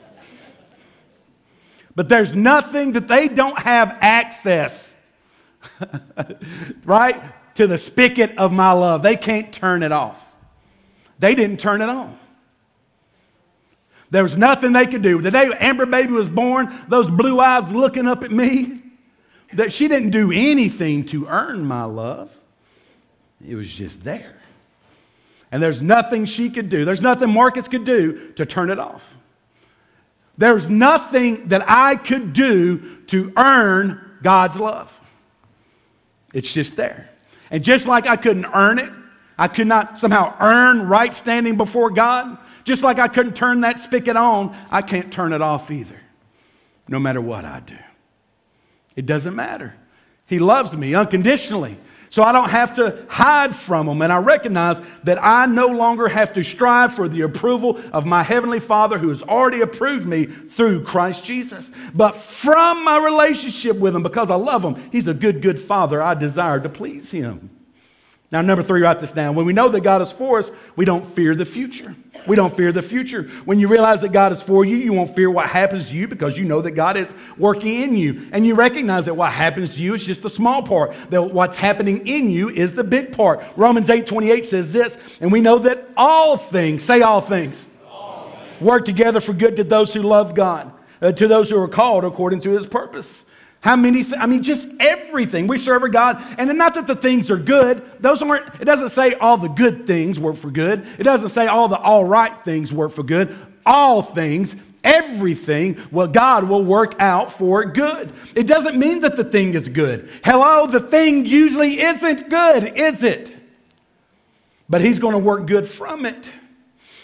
But 1.95 2.09
there's 2.09 2.35
nothing 2.35 2.91
that 2.91 3.07
they 3.07 3.27
don't 3.27 3.57
have 3.57 3.97
access, 4.01 4.93
right, 6.85 7.55
to 7.55 7.65
the 7.65 7.79
spigot 7.79 8.37
of 8.37 8.51
my 8.51 8.71
love. 8.71 9.01
They 9.01 9.15
can't 9.15 9.51
turn 9.51 9.81
it 9.81 9.91
off. 9.91 10.23
They 11.17 11.33
didn't 11.33 11.59
turn 11.59 11.81
it 11.81 11.89
on. 11.89 12.19
There 14.09 14.23
was 14.23 14.37
nothing 14.37 14.71
they 14.71 14.87
could 14.87 15.01
do. 15.01 15.21
The 15.21 15.31
day 15.31 15.49
Amber 15.59 15.85
Baby 15.85 16.13
was 16.13 16.29
born, 16.29 16.73
those 16.87 17.09
blue 17.09 17.39
eyes 17.39 17.69
looking 17.69 18.07
up 18.07 18.23
at 18.23 18.31
me, 18.31 18.81
that 19.53 19.73
she 19.73 19.87
didn't 19.87 20.11
do 20.11 20.31
anything 20.31 21.05
to 21.07 21.27
earn 21.27 21.65
my 21.65 21.83
love. 21.83 22.31
It 23.45 23.55
was 23.55 23.69
just 23.71 24.03
there. 24.03 24.35
And 25.51 25.61
there's 25.63 25.81
nothing 25.81 26.25
she 26.25 26.49
could 26.49 26.69
do. 26.69 26.85
There's 26.85 27.01
nothing 27.01 27.29
Marcus 27.29 27.67
could 27.67 27.85
do 27.85 28.31
to 28.33 28.45
turn 28.45 28.69
it 28.69 28.79
off. 28.79 29.03
There's 30.37 30.69
nothing 30.69 31.47
that 31.49 31.69
I 31.69 31.95
could 31.95 32.33
do 32.33 32.97
to 33.07 33.33
earn 33.37 34.17
God's 34.21 34.57
love. 34.57 34.93
It's 36.33 36.51
just 36.51 36.75
there. 36.75 37.09
And 37.49 37.63
just 37.63 37.87
like 37.87 38.07
I 38.07 38.17
couldn't 38.17 38.45
earn 38.53 38.77
it, 38.77 38.91
I 39.37 39.47
could 39.47 39.67
not 39.67 39.99
somehow 39.99 40.35
earn 40.39 40.87
right 40.87 41.13
standing 41.13 41.57
before 41.57 41.89
God. 41.89 42.37
Just 42.67 42.83
like 42.83 42.99
I 42.99 43.07
couldn't 43.07 43.33
turn 43.33 43.61
that 43.61 43.79
spigot 43.79 44.17
on, 44.17 44.53
I 44.69 44.81
can't 44.81 45.09
turn 45.09 45.31
it 45.31 45.41
off 45.41 45.71
either, 45.71 45.95
no 46.89 46.99
matter 46.99 47.21
what 47.21 47.45
I 47.45 47.61
do. 47.61 47.77
It 48.93 49.05
doesn't 49.05 49.33
matter. 49.33 49.73
He 50.25 50.37
loves 50.37 50.75
me 50.75 50.93
unconditionally. 50.93 51.77
So 52.09 52.23
I 52.23 52.33
don't 52.33 52.49
have 52.49 52.73
to 52.73 53.05
hide 53.07 53.55
from 53.55 53.87
him. 53.87 54.01
And 54.01 54.11
I 54.11 54.17
recognize 54.17 54.81
that 55.05 55.17
I 55.23 55.45
no 55.45 55.67
longer 55.67 56.09
have 56.09 56.33
to 56.33 56.43
strive 56.43 56.93
for 56.93 57.07
the 57.07 57.21
approval 57.21 57.79
of 57.93 58.05
my 58.05 58.21
Heavenly 58.21 58.59
Father 58.59 58.97
who 58.97 59.07
has 59.07 59.23
already 59.23 59.61
approved 59.61 60.05
me 60.05 60.25
through 60.25 60.83
Christ 60.83 61.23
Jesus. 61.23 61.71
But 61.93 62.17
from 62.17 62.83
my 62.83 62.97
relationship 62.97 63.77
with 63.77 63.95
him, 63.95 64.03
because 64.03 64.29
I 64.29 64.35
love 64.35 64.61
him, 64.61 64.75
he's 64.91 65.07
a 65.07 65.13
good, 65.13 65.41
good 65.41 65.57
Father, 65.57 66.03
I 66.03 66.15
desire 66.15 66.59
to 66.59 66.67
please 66.67 67.11
him. 67.11 67.49
Now, 68.29 68.41
number 68.41 68.61
three, 68.61 68.81
write 68.81 68.99
this 68.99 69.13
down. 69.13 69.35
When 69.35 69.45
we 69.45 69.53
know 69.53 69.69
that 69.69 69.81
God 69.81 70.01
is 70.01 70.11
for 70.11 70.39
us, 70.39 70.51
we 70.75 70.83
don't 70.83 71.05
fear 71.15 71.33
the 71.33 71.45
future. 71.45 71.95
We 72.27 72.35
don't 72.35 72.53
fear 72.53 72.73
the 72.73 72.81
future. 72.81 73.23
When 73.45 73.57
you 73.57 73.69
realize 73.69 74.01
that 74.01 74.11
God 74.11 74.33
is 74.33 74.43
for 74.43 74.65
you, 74.65 74.75
you 74.75 74.91
won't 74.91 75.15
fear 75.15 75.31
what 75.31 75.47
happens 75.47 75.89
to 75.89 75.95
you 75.95 76.09
because 76.09 76.37
you 76.37 76.43
know 76.43 76.61
that 76.61 76.71
God 76.71 76.97
is 76.97 77.13
working 77.37 77.81
in 77.81 77.95
you. 77.95 78.27
And 78.33 78.45
you 78.45 78.53
recognize 78.53 79.05
that 79.05 79.13
what 79.13 79.31
happens 79.31 79.75
to 79.75 79.79
you 79.79 79.93
is 79.93 80.05
just 80.05 80.23
the 80.23 80.29
small 80.29 80.61
part, 80.61 80.93
that 81.09 81.21
what's 81.23 81.55
happening 81.55 82.05
in 82.05 82.29
you 82.29 82.49
is 82.49 82.73
the 82.73 82.83
big 82.83 83.13
part. 83.13 83.41
Romans 83.55 83.89
8 83.89 84.05
28 84.05 84.45
says 84.45 84.73
this, 84.73 84.97
and 85.21 85.31
we 85.31 85.39
know 85.39 85.59
that 85.59 85.87
all 85.95 86.35
things, 86.35 86.83
say 86.83 87.01
all 87.01 87.21
things, 87.21 87.65
all 87.89 88.29
things. 88.29 88.61
work 88.61 88.83
together 88.83 89.21
for 89.21 89.31
good 89.31 89.55
to 89.55 89.63
those 89.63 89.93
who 89.93 90.01
love 90.01 90.35
God, 90.35 90.69
uh, 91.01 91.13
to 91.13 91.29
those 91.29 91.49
who 91.49 91.61
are 91.61 91.67
called 91.69 92.03
according 92.03 92.41
to 92.41 92.49
his 92.49 92.67
purpose. 92.67 93.23
How 93.59 93.75
many, 93.75 94.03
th- 94.03 94.15
I 94.17 94.27
mean, 94.27 94.43
just 94.43 94.67
everything. 94.79 95.47
We 95.47 95.57
serve 95.57 95.83
a 95.83 95.89
God, 95.89 96.23
and 96.37 96.55
not 96.57 96.75
that 96.75 96.87
the 96.87 96.95
things 96.95 97.31
are 97.31 97.37
good. 97.37 97.83
Those 98.01 98.21
aren't, 98.21 98.47
it 98.61 98.65
doesn't 98.65 98.89
say 98.89 99.13
all 99.15 99.37
the 99.37 99.47
good 99.47 99.87
things 99.87 100.19
work 100.19 100.35
for 100.35 100.51
good. 100.51 100.87
It 100.99 101.03
doesn't 101.03 101.31
say 101.31 101.47
all 101.47 101.67
the 101.67 101.77
all 101.77 102.05
right 102.05 102.33
things 102.45 102.71
work 102.71 102.91
for 102.91 103.03
good. 103.03 103.35
All 103.65 104.01
things, 104.01 104.55
everything, 104.83 105.77
well, 105.91 106.07
God 106.07 106.45
will 106.45 106.63
work 106.63 106.95
out 106.99 107.33
for 107.33 107.65
good. 107.65 108.13
It 108.35 108.47
doesn't 108.47 108.77
mean 108.77 109.01
that 109.01 109.15
the 109.15 109.23
thing 109.23 109.53
is 109.53 109.67
good. 109.67 110.09
Hello, 110.23 110.67
the 110.67 110.79
thing 110.79 111.25
usually 111.25 111.81
isn't 111.81 112.29
good, 112.29 112.77
is 112.77 113.03
it? 113.03 113.33
But 114.69 114.81
He's 114.81 114.99
going 114.99 115.13
to 115.13 115.19
work 115.19 115.45
good 115.47 115.67
from 115.67 116.05
it. 116.05 116.31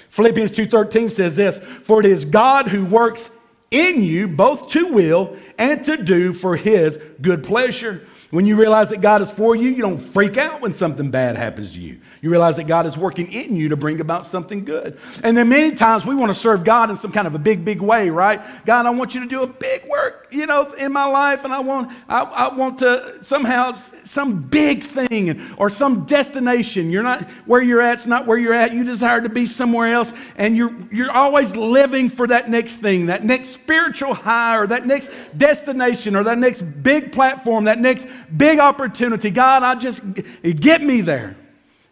Philippians 0.09 0.51
2:13 0.51 1.09
says 1.09 1.35
this, 1.35 1.59
"For 1.83 1.99
it 1.99 2.05
is 2.05 2.23
God 2.23 2.67
who 2.67 2.85
works 2.85 3.31
in 3.73 4.03
you 4.03 4.27
both 4.27 4.69
to 4.69 4.93
will 4.93 5.35
and 5.57 5.83
to 5.85 5.97
do 5.97 6.31
for 6.31 6.55
his 6.55 6.97
good 7.21 7.43
pleasure. 7.43 8.07
When 8.29 8.47
you 8.47 8.55
realize 8.55 8.89
that 8.89 9.01
God 9.01 9.21
is 9.21 9.29
for 9.29 9.55
you, 9.55 9.69
you 9.69 9.83
don't 9.83 9.99
freak 9.99 10.37
out 10.37 10.59
when 10.59 10.73
something 10.73 11.11
bad 11.11 11.35
happens 11.35 11.73
to 11.73 11.79
you. 11.79 11.99
You 12.21 12.31
realize 12.31 12.55
that 12.55 12.65
God 12.65 12.87
is 12.87 12.97
working 12.97 13.31
in 13.31 13.55
you 13.55 13.69
to 13.69 13.75
bring 13.75 14.01
about 14.01 14.25
something 14.25 14.65
good. 14.65 14.97
And 15.23 15.37
then 15.37 15.49
many 15.49 15.75
times 15.75 16.03
we 16.03 16.15
want 16.15 16.33
to 16.33 16.39
serve 16.39 16.63
God 16.63 16.89
in 16.89 16.97
some 16.97 17.11
kind 17.11 17.27
of 17.27 17.35
a 17.35 17.39
big, 17.39 17.63
big 17.63 17.79
way, 17.79 18.09
right? 18.09 18.41
God, 18.65 18.87
I 18.87 18.89
want 18.89 19.13
you 19.13 19.21
to 19.21 19.27
do 19.27 19.43
a 19.43 19.47
big 19.47 19.85
work, 19.85 20.22
you 20.33 20.45
know, 20.45 20.71
in 20.73 20.91
my 20.91 21.05
life, 21.05 21.43
and 21.43 21.53
I 21.53 21.59
want, 21.59 21.91
I, 22.09 22.21
I 22.21 22.53
want 22.53 22.79
to 22.79 23.23
somehow 23.23 23.75
some 24.05 24.41
big 24.41 24.83
thing 24.83 25.55
or 25.57 25.69
some 25.69 26.05
destination. 26.05 26.91
You're 26.91 27.03
not 27.03 27.23
where 27.45 27.61
you're 27.61 27.81
at, 27.81 27.95
it's 27.95 28.05
not 28.05 28.25
where 28.25 28.37
you're 28.37 28.53
at. 28.53 28.73
You 28.73 28.83
desire 28.83 29.21
to 29.21 29.29
be 29.29 29.45
somewhere 29.45 29.93
else, 29.93 30.13
and 30.37 30.55
you're 30.57 30.73
you're 30.91 31.11
always 31.11 31.55
living 31.55 32.09
for 32.09 32.27
that 32.27 32.49
next 32.49 32.77
thing, 32.77 33.07
that 33.07 33.23
next 33.23 33.49
spiritual 33.49 34.13
high, 34.13 34.57
or 34.57 34.67
that 34.67 34.85
next 34.85 35.09
destination, 35.37 36.15
or 36.15 36.23
that 36.23 36.37
next 36.37 36.61
big 36.61 37.11
platform, 37.11 37.65
that 37.65 37.79
next 37.79 38.07
big 38.35 38.59
opportunity. 38.59 39.29
God, 39.29 39.63
I 39.63 39.75
just 39.75 40.01
get 40.43 40.81
me 40.81 41.01
there. 41.01 41.35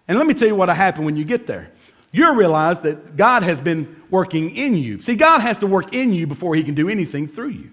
And 0.08 0.18
let 0.18 0.28
me 0.28 0.34
tell 0.34 0.48
you 0.48 0.56
what 0.56 0.68
will 0.68 0.76
happen 0.76 1.06
when 1.06 1.16
you 1.16 1.24
get 1.24 1.48
there. 1.48 1.72
You'll 2.12 2.36
realize 2.36 2.80
that 2.80 3.16
God 3.16 3.44
has 3.44 3.62
been 3.62 4.04
working 4.10 4.56
in 4.56 4.76
you. 4.76 5.02
See, 5.02 5.16
God 5.16 5.40
has 5.40 5.58
to 5.60 5.68
work 5.68 5.94
in 5.94 6.12
you 6.12 6.28
before 6.28 6.56
He 6.56 6.64
can 6.64 6.76
do 6.76 6.90
anything 6.90 7.28
through 7.28 7.50
you. 7.50 7.72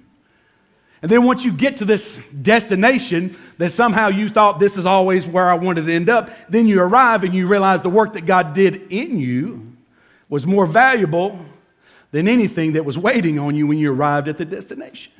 And 1.00 1.10
then 1.10 1.24
once 1.24 1.44
you 1.44 1.52
get 1.52 1.76
to 1.76 1.84
this 1.84 2.18
destination 2.42 3.36
that 3.58 3.70
somehow 3.70 4.08
you 4.08 4.28
thought 4.28 4.58
this 4.58 4.76
is 4.76 4.84
always 4.84 5.26
where 5.26 5.48
I 5.48 5.54
wanted 5.54 5.86
to 5.86 5.92
end 5.92 6.08
up, 6.08 6.30
then 6.48 6.66
you 6.66 6.80
arrive 6.80 7.22
and 7.22 7.32
you 7.32 7.46
realize 7.46 7.80
the 7.80 7.90
work 7.90 8.14
that 8.14 8.26
God 8.26 8.52
did 8.52 8.90
in 8.90 9.18
you 9.18 9.72
was 10.28 10.46
more 10.46 10.66
valuable 10.66 11.38
than 12.10 12.26
anything 12.26 12.72
that 12.72 12.84
was 12.84 12.98
waiting 12.98 13.38
on 13.38 13.54
you 13.54 13.66
when 13.66 13.78
you 13.78 13.92
arrived 13.92 14.28
at 14.28 14.38
the 14.38 14.44
destination. 14.44 15.12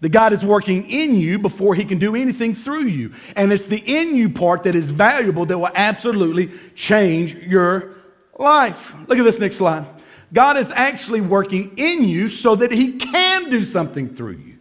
That 0.00 0.10
God 0.10 0.34
is 0.34 0.44
working 0.44 0.90
in 0.90 1.14
you 1.14 1.38
before 1.38 1.74
He 1.74 1.84
can 1.84 1.98
do 1.98 2.14
anything 2.14 2.54
through 2.54 2.84
you. 2.84 3.14
And 3.34 3.50
it's 3.50 3.64
the 3.64 3.78
in 3.78 4.14
you 4.14 4.28
part 4.28 4.64
that 4.64 4.74
is 4.74 4.90
valuable 4.90 5.46
that 5.46 5.58
will 5.58 5.70
absolutely 5.74 6.50
change 6.74 7.34
your 7.34 7.94
life. 8.38 8.94
Look 9.06 9.18
at 9.18 9.24
this 9.24 9.38
next 9.38 9.56
slide. 9.56 9.86
God 10.34 10.58
is 10.58 10.70
actually 10.72 11.22
working 11.22 11.78
in 11.78 12.02
you 12.02 12.28
so 12.28 12.56
that 12.56 12.70
He 12.70 12.98
can 12.98 13.48
do 13.48 13.64
something 13.64 14.14
through 14.14 14.32
you. 14.32 14.55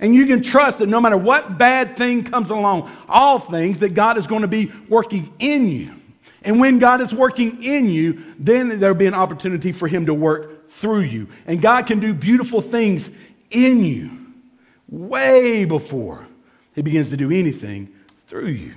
And 0.00 0.14
you 0.14 0.26
can 0.26 0.42
trust 0.42 0.78
that 0.78 0.88
no 0.88 1.00
matter 1.00 1.16
what 1.16 1.56
bad 1.56 1.96
thing 1.96 2.24
comes 2.24 2.50
along, 2.50 2.90
all 3.08 3.38
things, 3.38 3.78
that 3.78 3.94
God 3.94 4.18
is 4.18 4.26
going 4.26 4.42
to 4.42 4.48
be 4.48 4.72
working 4.88 5.32
in 5.38 5.68
you. 5.68 5.94
And 6.42 6.60
when 6.60 6.78
God 6.78 7.00
is 7.00 7.14
working 7.14 7.62
in 7.62 7.86
you, 7.86 8.22
then 8.38 8.78
there'll 8.78 8.94
be 8.94 9.06
an 9.06 9.14
opportunity 9.14 9.72
for 9.72 9.88
Him 9.88 10.06
to 10.06 10.14
work 10.14 10.68
through 10.68 11.00
you. 11.00 11.28
And 11.46 11.62
God 11.62 11.86
can 11.86 12.00
do 12.00 12.12
beautiful 12.12 12.60
things 12.60 13.08
in 13.50 13.84
you 13.84 14.10
way 14.88 15.64
before 15.64 16.26
He 16.74 16.82
begins 16.82 17.10
to 17.10 17.16
do 17.16 17.30
anything 17.30 17.88
through 18.26 18.48
you. 18.48 18.74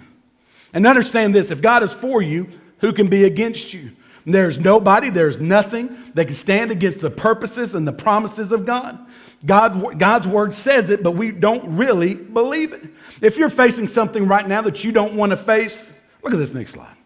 And 0.74 0.88
understand 0.88 1.36
this 1.36 1.52
if 1.52 1.62
God 1.62 1.84
is 1.84 1.92
for 1.92 2.22
you, 2.22 2.48
who 2.80 2.94
can 2.94 3.08
be 3.08 3.26
against 3.26 3.74
you? 3.74 3.92
There's 4.28 4.60
nobody, 4.60 5.10
there's 5.10 5.40
nothing 5.40 6.12
that 6.14 6.26
can 6.26 6.36
stand 6.36 6.70
against 6.70 7.00
the 7.00 7.10
purposes 7.10 7.76
and 7.76 7.88
the 7.88 7.94
promises 7.94 8.52
of 8.52 8.66
God. 8.66 9.00
God, 9.46 9.98
God's 9.98 10.28
word 10.28 10.52
says 10.52 10.90
it, 10.90 11.02
but 11.02 11.12
we 11.12 11.32
don't 11.32 11.78
really 11.78 12.14
believe 12.14 12.74
it. 12.74 12.84
If 13.22 13.38
you're 13.38 13.50
facing 13.50 13.88
something 13.88 14.28
right 14.28 14.46
now 14.46 14.62
that 14.64 14.84
you 14.84 14.92
don't 14.92 15.14
want 15.14 15.30
to 15.30 15.38
face, 15.38 15.90
look 16.24 16.34
at 16.34 16.40
this 16.40 16.54
next 16.54 16.74
slide. 16.74 16.98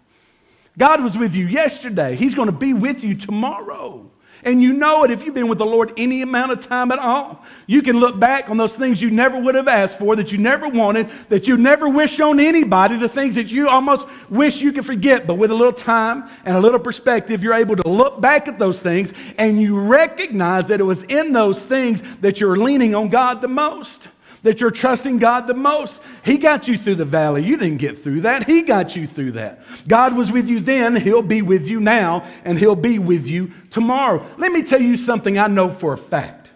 God 0.79 1.03
was 1.03 1.15
with 1.15 1.35
you 1.35 1.45
yesterday. 1.45 2.15
He's 2.15 2.33
going 2.33 2.47
to 2.47 2.51
be 2.57 2.73
with 2.73 3.03
you 3.03 3.13
tomorrow. 3.13 4.09
And 4.43 4.61
you 4.61 4.73
know 4.73 5.03
it 5.03 5.11
if 5.11 5.25
you've 5.25 5.35
been 5.35 5.47
with 5.47 5.59
the 5.59 5.65
Lord 5.65 5.93
any 5.97 6.21
amount 6.21 6.51
of 6.51 6.65
time 6.65 6.91
at 6.91 6.99
all. 6.99 7.43
You 7.67 7.81
can 7.81 7.99
look 7.99 8.19
back 8.19 8.49
on 8.49 8.57
those 8.57 8.75
things 8.75 9.01
you 9.01 9.11
never 9.11 9.39
would 9.39 9.55
have 9.55 9.67
asked 9.67 9.99
for, 9.99 10.15
that 10.15 10.31
you 10.31 10.37
never 10.37 10.67
wanted, 10.67 11.09
that 11.29 11.47
you 11.47 11.57
never 11.57 11.87
wish 11.87 12.19
on 12.19 12.39
anybody, 12.39 12.97
the 12.97 13.09
things 13.09 13.35
that 13.35 13.51
you 13.51 13.69
almost 13.69 14.07
wish 14.29 14.61
you 14.61 14.71
could 14.71 14.85
forget. 14.85 15.27
But 15.27 15.35
with 15.35 15.51
a 15.51 15.55
little 15.55 15.73
time 15.73 16.29
and 16.45 16.57
a 16.57 16.59
little 16.59 16.79
perspective, 16.79 17.43
you're 17.43 17.53
able 17.53 17.75
to 17.75 17.87
look 17.87 18.19
back 18.19 18.47
at 18.47 18.57
those 18.57 18.79
things 18.79 19.13
and 19.37 19.61
you 19.61 19.79
recognize 19.79 20.67
that 20.67 20.79
it 20.79 20.85
was 20.85 21.03
in 21.03 21.33
those 21.33 21.63
things 21.63 22.01
that 22.21 22.39
you're 22.39 22.57
leaning 22.57 22.95
on 22.95 23.09
God 23.09 23.41
the 23.41 23.47
most 23.47 24.07
that 24.43 24.59
you're 24.59 24.71
trusting 24.71 25.19
God 25.19 25.47
the 25.47 25.53
most. 25.53 26.01
He 26.25 26.37
got 26.37 26.67
you 26.67 26.77
through 26.77 26.95
the 26.95 27.05
valley. 27.05 27.43
You 27.43 27.57
didn't 27.57 27.77
get 27.77 28.03
through 28.03 28.21
that. 28.21 28.47
He 28.47 28.63
got 28.63 28.95
you 28.95 29.05
through 29.05 29.33
that. 29.33 29.61
God 29.87 30.15
was 30.15 30.31
with 30.31 30.47
you 30.47 30.59
then, 30.59 30.95
He'll 30.95 31.21
be 31.21 31.41
with 31.41 31.67
you 31.67 31.79
now, 31.79 32.27
and 32.43 32.57
He'll 32.57 32.75
be 32.75 32.99
with 32.99 33.27
you 33.27 33.51
tomorrow. 33.69 34.25
Let 34.37 34.51
me 34.51 34.63
tell 34.63 34.81
you 34.81 34.97
something 34.97 35.37
I 35.37 35.47
know 35.47 35.69
for 35.69 35.93
a 35.93 35.97
fact. 35.97 36.49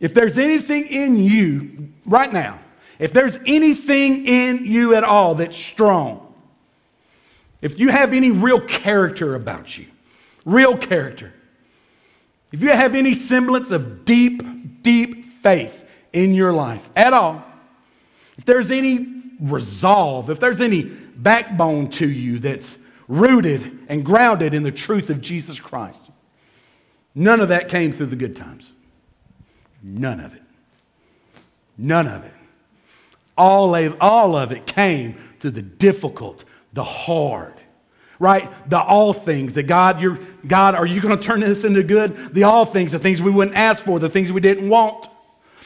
If 0.00 0.14
there's 0.14 0.38
anything 0.38 0.86
in 0.86 1.18
you 1.18 1.88
right 2.04 2.32
now, 2.32 2.58
if 2.98 3.12
there's 3.12 3.38
anything 3.46 4.26
in 4.26 4.64
you 4.64 4.94
at 4.94 5.04
all 5.04 5.34
that's 5.34 5.56
strong, 5.56 6.34
if 7.60 7.78
you 7.78 7.88
have 7.88 8.12
any 8.12 8.30
real 8.30 8.60
character 8.60 9.34
about 9.34 9.76
you, 9.78 9.86
real 10.44 10.76
character, 10.76 11.32
if 12.52 12.62
you 12.62 12.68
have 12.68 12.94
any 12.94 13.14
semblance 13.14 13.70
of 13.70 14.04
deep, 14.04 14.82
deep 14.82 15.42
faith, 15.42 15.83
in 16.14 16.32
your 16.32 16.52
life 16.52 16.88
at 16.96 17.12
all, 17.12 17.44
if 18.38 18.44
there's 18.46 18.70
any 18.70 19.22
resolve, 19.40 20.30
if 20.30 20.40
there's 20.40 20.60
any 20.60 20.82
backbone 20.82 21.90
to 21.90 22.08
you 22.08 22.38
that's 22.38 22.78
rooted 23.08 23.80
and 23.88 24.04
grounded 24.04 24.54
in 24.54 24.62
the 24.62 24.72
truth 24.72 25.10
of 25.10 25.20
Jesus 25.20 25.60
Christ, 25.60 26.08
none 27.14 27.40
of 27.40 27.48
that 27.48 27.68
came 27.68 27.92
through 27.92 28.06
the 28.06 28.16
good 28.16 28.34
times. 28.34 28.72
None 29.82 30.20
of 30.20 30.34
it. 30.34 30.42
None 31.76 32.06
of 32.06 32.24
it. 32.24 32.32
All 33.36 33.74
of, 33.74 33.96
all 34.00 34.36
of 34.36 34.52
it 34.52 34.66
came 34.66 35.16
through 35.40 35.50
the 35.50 35.62
difficult, 35.62 36.44
the 36.72 36.84
hard, 36.84 37.54
right? 38.20 38.48
The 38.70 38.80
all 38.80 39.12
things 39.12 39.54
that 39.54 39.64
God, 39.64 40.00
you're, 40.00 40.18
God, 40.46 40.76
are 40.76 40.86
you 40.86 41.00
going 41.00 41.18
to 41.18 41.22
turn 41.22 41.40
this 41.40 41.64
into 41.64 41.82
good? 41.82 42.32
The 42.32 42.44
all 42.44 42.64
things, 42.64 42.92
the 42.92 42.98
things 43.00 43.20
we 43.20 43.32
wouldn't 43.32 43.56
ask 43.56 43.84
for, 43.84 43.98
the 43.98 44.08
things 44.08 44.30
we 44.30 44.40
didn't 44.40 44.68
want. 44.68 45.08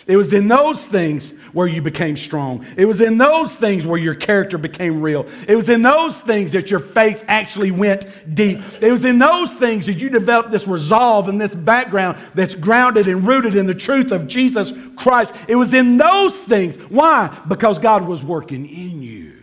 It 0.06 0.16
was 0.16 0.32
in 0.32 0.48
those 0.48 0.84
things 0.84 1.30
where 1.52 1.66
you 1.66 1.82
became 1.82 2.16
strong. 2.16 2.64
It 2.76 2.84
was 2.84 3.00
in 3.00 3.18
those 3.18 3.54
things 3.54 3.86
where 3.86 3.98
your 3.98 4.14
character 4.14 4.56
became 4.56 5.02
real. 5.02 5.26
It 5.46 5.56
was 5.56 5.68
in 5.68 5.82
those 5.82 6.18
things 6.18 6.52
that 6.52 6.70
your 6.70 6.80
faith 6.80 7.24
actually 7.28 7.70
went 7.70 8.06
deep. 8.34 8.60
It 8.80 8.90
was 8.90 9.04
in 9.04 9.18
those 9.18 9.52
things 9.54 9.86
that 9.86 9.94
you 9.94 10.08
developed 10.08 10.50
this 10.50 10.66
resolve 10.66 11.28
and 11.28 11.40
this 11.40 11.54
background 11.54 12.18
that's 12.34 12.54
grounded 12.54 13.08
and 13.08 13.26
rooted 13.26 13.54
in 13.54 13.66
the 13.66 13.74
truth 13.74 14.12
of 14.12 14.26
Jesus 14.26 14.72
Christ. 14.96 15.34
It 15.46 15.56
was 15.56 15.74
in 15.74 15.96
those 15.96 16.38
things. 16.38 16.76
Why? 16.88 17.36
Because 17.48 17.78
God 17.78 18.06
was 18.06 18.22
working 18.22 18.66
in 18.66 19.02
you 19.02 19.42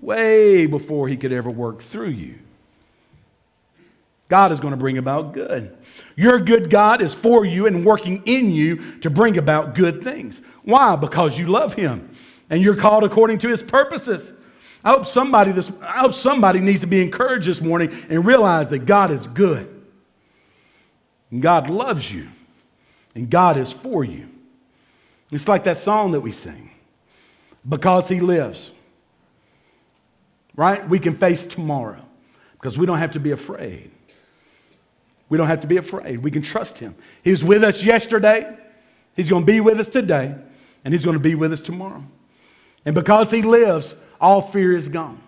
way 0.00 0.66
before 0.66 1.08
he 1.08 1.16
could 1.16 1.32
ever 1.32 1.50
work 1.50 1.82
through 1.82 2.10
you. 2.10 2.36
God 4.28 4.50
is 4.50 4.58
going 4.58 4.72
to 4.72 4.76
bring 4.76 4.98
about 4.98 5.32
good. 5.32 5.76
Your 6.16 6.40
good 6.40 6.68
God 6.68 7.00
is 7.00 7.14
for 7.14 7.44
you 7.44 7.66
and 7.66 7.84
working 7.84 8.22
in 8.26 8.50
you 8.50 8.98
to 9.00 9.10
bring 9.10 9.38
about 9.38 9.74
good 9.74 10.02
things. 10.02 10.40
Why? 10.64 10.96
Because 10.96 11.38
you 11.38 11.46
love 11.46 11.74
Him 11.74 12.10
and 12.50 12.60
you're 12.62 12.76
called 12.76 13.04
according 13.04 13.38
to 13.38 13.48
His 13.48 13.62
purposes. 13.62 14.32
I 14.84 14.90
hope 14.90 15.06
somebody, 15.06 15.52
this, 15.52 15.70
I 15.80 15.98
hope 15.98 16.12
somebody 16.12 16.60
needs 16.60 16.80
to 16.80 16.86
be 16.86 17.02
encouraged 17.02 17.46
this 17.46 17.60
morning 17.60 17.92
and 18.08 18.26
realize 18.26 18.68
that 18.68 18.80
God 18.80 19.10
is 19.10 19.26
good. 19.28 19.72
And 21.30 21.40
God 21.42 21.70
loves 21.70 22.10
you. 22.10 22.28
And 23.14 23.30
God 23.30 23.56
is 23.56 23.72
for 23.72 24.04
you. 24.04 24.28
It's 25.30 25.48
like 25.48 25.64
that 25.64 25.76
song 25.76 26.12
that 26.12 26.20
we 26.20 26.32
sing. 26.32 26.70
Because 27.68 28.08
He 28.08 28.20
lives. 28.20 28.72
Right? 30.54 30.86
We 30.88 30.98
can 30.98 31.16
face 31.16 31.46
tomorrow 31.46 32.02
because 32.54 32.78
we 32.78 32.86
don't 32.86 32.98
have 32.98 33.12
to 33.12 33.20
be 33.20 33.30
afraid. 33.30 33.90
We 35.28 35.38
don't 35.38 35.48
have 35.48 35.60
to 35.60 35.66
be 35.66 35.76
afraid. 35.76 36.20
We 36.20 36.30
can 36.30 36.42
trust 36.42 36.78
Him. 36.78 36.94
He 37.22 37.30
was 37.30 37.42
with 37.42 37.64
us 37.64 37.82
yesterday, 37.82 38.56
He's 39.14 39.28
going 39.28 39.42
to 39.42 39.52
be 39.52 39.60
with 39.60 39.80
us 39.80 39.88
today, 39.88 40.34
and 40.84 40.94
He's 40.94 41.04
going 41.04 41.16
to 41.16 41.20
be 41.20 41.34
with 41.34 41.52
us 41.52 41.60
tomorrow. 41.60 42.04
And 42.84 42.94
because 42.94 43.30
He 43.30 43.42
lives, 43.42 43.94
all 44.20 44.40
fear 44.40 44.76
is 44.76 44.88
gone. 44.88 45.20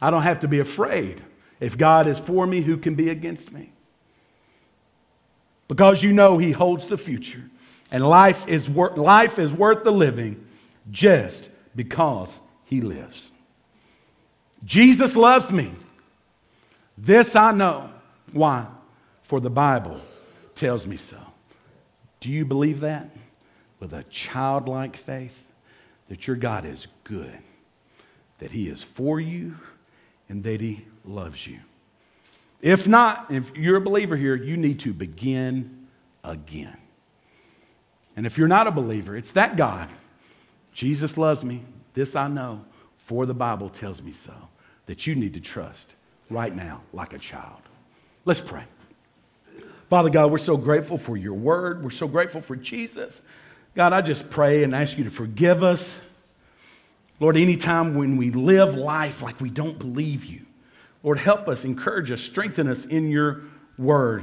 I 0.00 0.10
don't 0.10 0.22
have 0.22 0.40
to 0.40 0.48
be 0.48 0.60
afraid. 0.60 1.22
If 1.60 1.76
God 1.76 2.06
is 2.06 2.18
for 2.18 2.46
me, 2.46 2.60
who 2.62 2.76
can 2.76 2.94
be 2.94 3.10
against 3.10 3.52
me? 3.52 3.72
Because 5.68 6.02
you 6.02 6.12
know 6.12 6.38
He 6.38 6.52
holds 6.52 6.86
the 6.86 6.98
future 6.98 7.42
And 7.92 8.06
life 8.06 8.46
is, 8.48 8.68
wor- 8.68 8.96
life 8.96 9.38
is 9.38 9.52
worth 9.52 9.84
the 9.84 9.92
living 9.92 10.46
just 10.90 11.48
because 11.74 12.38
he 12.64 12.80
lives. 12.80 13.30
Jesus 14.64 15.16
loves 15.16 15.50
me. 15.50 15.72
This 16.96 17.34
I 17.34 17.52
know. 17.52 17.90
Why? 18.32 18.66
For 19.30 19.38
the 19.38 19.48
Bible 19.48 20.00
tells 20.56 20.88
me 20.88 20.96
so. 20.96 21.16
Do 22.18 22.32
you 22.32 22.44
believe 22.44 22.80
that? 22.80 23.10
With 23.78 23.92
a 23.92 24.02
childlike 24.10 24.96
faith 24.96 25.46
that 26.08 26.26
your 26.26 26.34
God 26.34 26.64
is 26.64 26.88
good, 27.04 27.38
that 28.40 28.50
He 28.50 28.68
is 28.68 28.82
for 28.82 29.20
you, 29.20 29.54
and 30.28 30.42
that 30.42 30.60
He 30.60 30.84
loves 31.04 31.46
you. 31.46 31.60
If 32.60 32.88
not, 32.88 33.30
if 33.30 33.56
you're 33.56 33.76
a 33.76 33.80
believer 33.80 34.16
here, 34.16 34.34
you 34.34 34.56
need 34.56 34.80
to 34.80 34.92
begin 34.92 35.86
again. 36.24 36.76
And 38.16 38.26
if 38.26 38.36
you're 38.36 38.48
not 38.48 38.66
a 38.66 38.72
believer, 38.72 39.16
it's 39.16 39.30
that 39.30 39.56
God. 39.56 39.88
Jesus 40.72 41.16
loves 41.16 41.44
me. 41.44 41.62
This 41.94 42.16
I 42.16 42.26
know, 42.26 42.64
for 42.96 43.26
the 43.26 43.34
Bible 43.34 43.68
tells 43.68 44.02
me 44.02 44.10
so, 44.10 44.34
that 44.86 45.06
you 45.06 45.14
need 45.14 45.34
to 45.34 45.40
trust 45.40 45.86
right 46.30 46.52
now 46.52 46.82
like 46.92 47.12
a 47.12 47.18
child. 47.18 47.60
Let's 48.24 48.40
pray. 48.40 48.64
Father 49.90 50.08
God, 50.08 50.30
we're 50.30 50.38
so 50.38 50.56
grateful 50.56 50.96
for 50.96 51.16
your 51.16 51.34
word. 51.34 51.82
We're 51.82 51.90
so 51.90 52.06
grateful 52.06 52.40
for 52.40 52.54
Jesus. 52.54 53.20
God, 53.74 53.92
I 53.92 54.00
just 54.02 54.30
pray 54.30 54.62
and 54.62 54.72
ask 54.72 54.96
you 54.96 55.02
to 55.02 55.10
forgive 55.10 55.64
us. 55.64 55.98
Lord, 57.18 57.36
anytime 57.36 57.96
when 57.96 58.16
we 58.16 58.30
live 58.30 58.76
life 58.76 59.20
like 59.20 59.40
we 59.40 59.50
don't 59.50 59.76
believe 59.76 60.24
you, 60.24 60.42
Lord, 61.02 61.18
help 61.18 61.48
us, 61.48 61.64
encourage 61.64 62.12
us, 62.12 62.20
strengthen 62.20 62.68
us 62.68 62.84
in 62.84 63.10
your 63.10 63.42
word. 63.78 64.22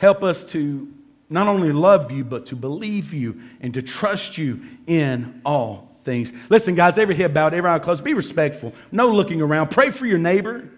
Help 0.00 0.22
us 0.22 0.44
to 0.44 0.92
not 1.30 1.48
only 1.48 1.72
love 1.72 2.10
you, 2.12 2.22
but 2.22 2.44
to 2.46 2.56
believe 2.56 3.14
you 3.14 3.40
and 3.62 3.72
to 3.72 3.80
trust 3.80 4.36
you 4.36 4.60
in 4.86 5.40
all 5.46 5.96
things. 6.04 6.32
Listen, 6.50 6.74
guys, 6.74 6.98
every 6.98 7.14
head 7.14 7.32
bowed, 7.32 7.54
every 7.54 7.70
eye 7.70 7.78
closed. 7.78 8.04
Be 8.04 8.12
respectful. 8.12 8.74
No 8.92 9.08
looking 9.08 9.40
around. 9.40 9.70
Pray 9.70 9.88
for 9.88 10.04
your 10.04 10.18
neighbor. 10.18 10.68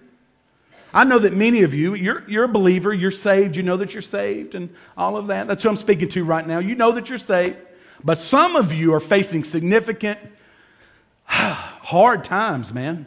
I 0.92 1.04
know 1.04 1.18
that 1.20 1.32
many 1.32 1.62
of 1.62 1.72
you, 1.72 1.94
you're, 1.94 2.28
you're 2.28 2.44
a 2.44 2.48
believer, 2.48 2.92
you're 2.92 3.10
saved, 3.10 3.56
you 3.56 3.62
know 3.62 3.76
that 3.76 3.94
you're 3.94 4.02
saved, 4.02 4.54
and 4.54 4.70
all 4.96 5.16
of 5.16 5.28
that. 5.28 5.46
That's 5.46 5.62
who 5.62 5.68
I'm 5.68 5.76
speaking 5.76 6.08
to 6.10 6.24
right 6.24 6.46
now. 6.46 6.58
You 6.58 6.74
know 6.74 6.92
that 6.92 7.08
you're 7.08 7.18
saved. 7.18 7.56
But 8.02 8.18
some 8.18 8.56
of 8.56 8.72
you 8.72 8.94
are 8.94 9.00
facing 9.00 9.44
significant, 9.44 10.18
hard 11.24 12.24
times, 12.24 12.72
man. 12.72 13.06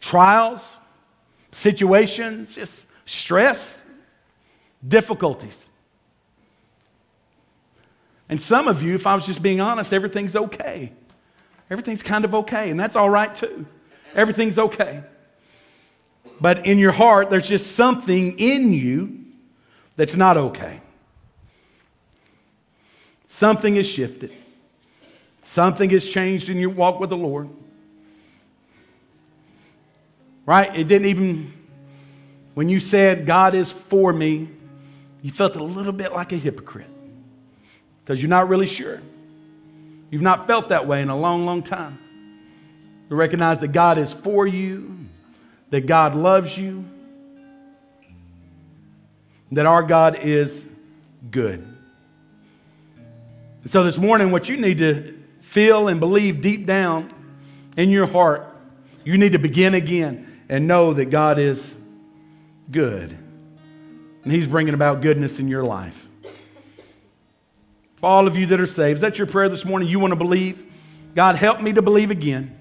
Trials, 0.00 0.76
situations, 1.52 2.54
just 2.54 2.86
stress, 3.06 3.80
difficulties. 4.86 5.68
And 8.28 8.40
some 8.40 8.68
of 8.68 8.82
you, 8.82 8.94
if 8.94 9.06
I 9.06 9.14
was 9.14 9.26
just 9.26 9.42
being 9.42 9.60
honest, 9.60 9.92
everything's 9.92 10.36
okay. 10.36 10.92
Everything's 11.70 12.02
kind 12.02 12.24
of 12.24 12.34
okay, 12.34 12.70
and 12.70 12.78
that's 12.78 12.96
all 12.96 13.10
right 13.10 13.34
too. 13.34 13.66
Everything's 14.14 14.58
okay. 14.58 15.02
But 16.44 16.66
in 16.66 16.78
your 16.78 16.92
heart, 16.92 17.30
there's 17.30 17.48
just 17.48 17.74
something 17.74 18.38
in 18.38 18.70
you 18.70 19.24
that's 19.96 20.14
not 20.14 20.36
okay. 20.36 20.82
Something 23.24 23.76
has 23.76 23.88
shifted. 23.88 24.36
Something 25.40 25.88
has 25.88 26.06
changed 26.06 26.50
in 26.50 26.58
your 26.58 26.68
walk 26.68 27.00
with 27.00 27.08
the 27.08 27.16
Lord. 27.16 27.48
Right? 30.44 30.76
It 30.76 30.86
didn't 30.86 31.06
even, 31.06 31.50
when 32.52 32.68
you 32.68 32.78
said, 32.78 33.24
God 33.24 33.54
is 33.54 33.72
for 33.72 34.12
me, 34.12 34.50
you 35.22 35.30
felt 35.30 35.56
a 35.56 35.64
little 35.64 35.94
bit 35.94 36.12
like 36.12 36.32
a 36.32 36.36
hypocrite 36.36 36.90
because 38.04 38.20
you're 38.20 38.28
not 38.28 38.50
really 38.50 38.66
sure. 38.66 39.00
You've 40.10 40.20
not 40.20 40.46
felt 40.46 40.68
that 40.68 40.86
way 40.86 41.00
in 41.00 41.08
a 41.08 41.16
long, 41.16 41.46
long 41.46 41.62
time. 41.62 41.96
You 43.08 43.16
recognize 43.16 43.60
that 43.60 43.68
God 43.68 43.96
is 43.96 44.12
for 44.12 44.46
you, 44.46 44.94
that 45.74 45.86
God 45.86 46.14
loves 46.14 46.56
you, 46.56 46.84
that 49.50 49.66
our 49.66 49.82
God 49.82 50.20
is 50.22 50.64
good. 51.32 51.66
so 53.66 53.82
this 53.82 53.98
morning, 53.98 54.30
what 54.30 54.48
you 54.48 54.56
need 54.56 54.78
to 54.78 55.18
feel 55.40 55.88
and 55.88 55.98
believe 55.98 56.40
deep 56.40 56.64
down 56.64 57.12
in 57.76 57.90
your 57.90 58.06
heart, 58.06 58.46
you 59.02 59.18
need 59.18 59.32
to 59.32 59.40
begin 59.40 59.74
again 59.74 60.44
and 60.48 60.68
know 60.68 60.94
that 60.94 61.06
God 61.06 61.40
is 61.40 61.74
good. 62.70 63.18
And 64.22 64.32
He's 64.32 64.46
bringing 64.46 64.74
about 64.74 65.02
goodness 65.02 65.40
in 65.40 65.48
your 65.48 65.64
life. 65.64 66.06
For 67.96 68.06
all 68.06 68.28
of 68.28 68.36
you 68.36 68.46
that 68.46 68.60
are 68.60 68.66
saved, 68.66 68.98
is 68.98 69.00
that 69.00 69.18
your 69.18 69.26
prayer 69.26 69.48
this 69.48 69.64
morning? 69.64 69.88
You 69.88 69.98
want 69.98 70.12
to 70.12 70.16
believe? 70.16 70.72
God, 71.16 71.34
help 71.34 71.60
me 71.60 71.72
to 71.72 71.82
believe 71.82 72.12
again. 72.12 72.56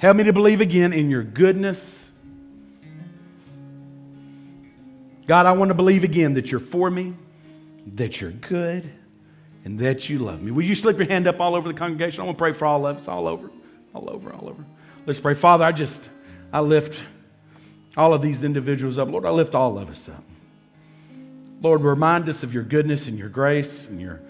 Help 0.00 0.16
me 0.16 0.24
to 0.24 0.32
believe 0.32 0.60
again 0.60 0.92
in 0.92 1.08
your 1.08 1.22
goodness. 1.22 2.10
God, 5.28 5.46
I 5.46 5.52
want 5.52 5.68
to 5.68 5.74
believe 5.74 6.02
again 6.02 6.34
that 6.34 6.50
you're 6.50 6.58
for 6.58 6.90
me, 6.90 7.14
that 7.94 8.20
you're 8.20 8.32
good, 8.32 8.90
and 9.64 9.78
that 9.78 10.08
you 10.08 10.18
love 10.18 10.42
me. 10.42 10.50
Will 10.50 10.64
you 10.64 10.74
slip 10.74 10.98
your 10.98 11.06
hand 11.06 11.28
up 11.28 11.38
all 11.38 11.54
over 11.54 11.68
the 11.68 11.78
congregation? 11.78 12.22
I 12.22 12.24
want 12.24 12.36
to 12.36 12.42
pray 12.42 12.52
for 12.52 12.66
all 12.66 12.84
of 12.84 12.96
us, 12.96 13.06
all 13.06 13.28
over 13.28 13.48
all 13.94 14.10
over, 14.10 14.32
all 14.32 14.48
over. 14.48 14.64
Let's 15.06 15.20
pray. 15.20 15.34
Father, 15.34 15.64
I 15.64 15.72
just, 15.72 16.02
I 16.52 16.60
lift 16.60 17.00
all 17.96 18.14
of 18.14 18.22
these 18.22 18.44
individuals 18.44 18.98
up. 18.98 19.08
Lord, 19.08 19.24
I 19.24 19.30
lift 19.30 19.54
all 19.54 19.78
of 19.78 19.90
us 19.90 20.08
up. 20.08 20.22
Lord, 21.62 21.82
remind 21.82 22.28
us 22.28 22.42
of 22.42 22.54
your 22.54 22.62
goodness 22.62 23.06
and 23.06 23.18
your 23.18 23.28
grace 23.28 23.86
and 23.86 24.00
your 24.00 24.20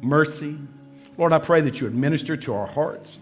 mercy. 0.00 0.58
Lord, 1.16 1.32
I 1.32 1.38
pray 1.38 1.60
that 1.62 1.80
you 1.80 1.86
would 1.86 1.94
minister 1.94 2.36
to 2.36 2.54
our 2.54 2.66
hearts. 2.66 3.18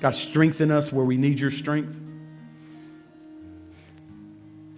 God, 0.00 0.14
strengthen 0.14 0.70
us 0.70 0.92
where 0.92 1.04
we 1.04 1.16
need 1.16 1.38
your 1.38 1.50
strength. 1.50 1.98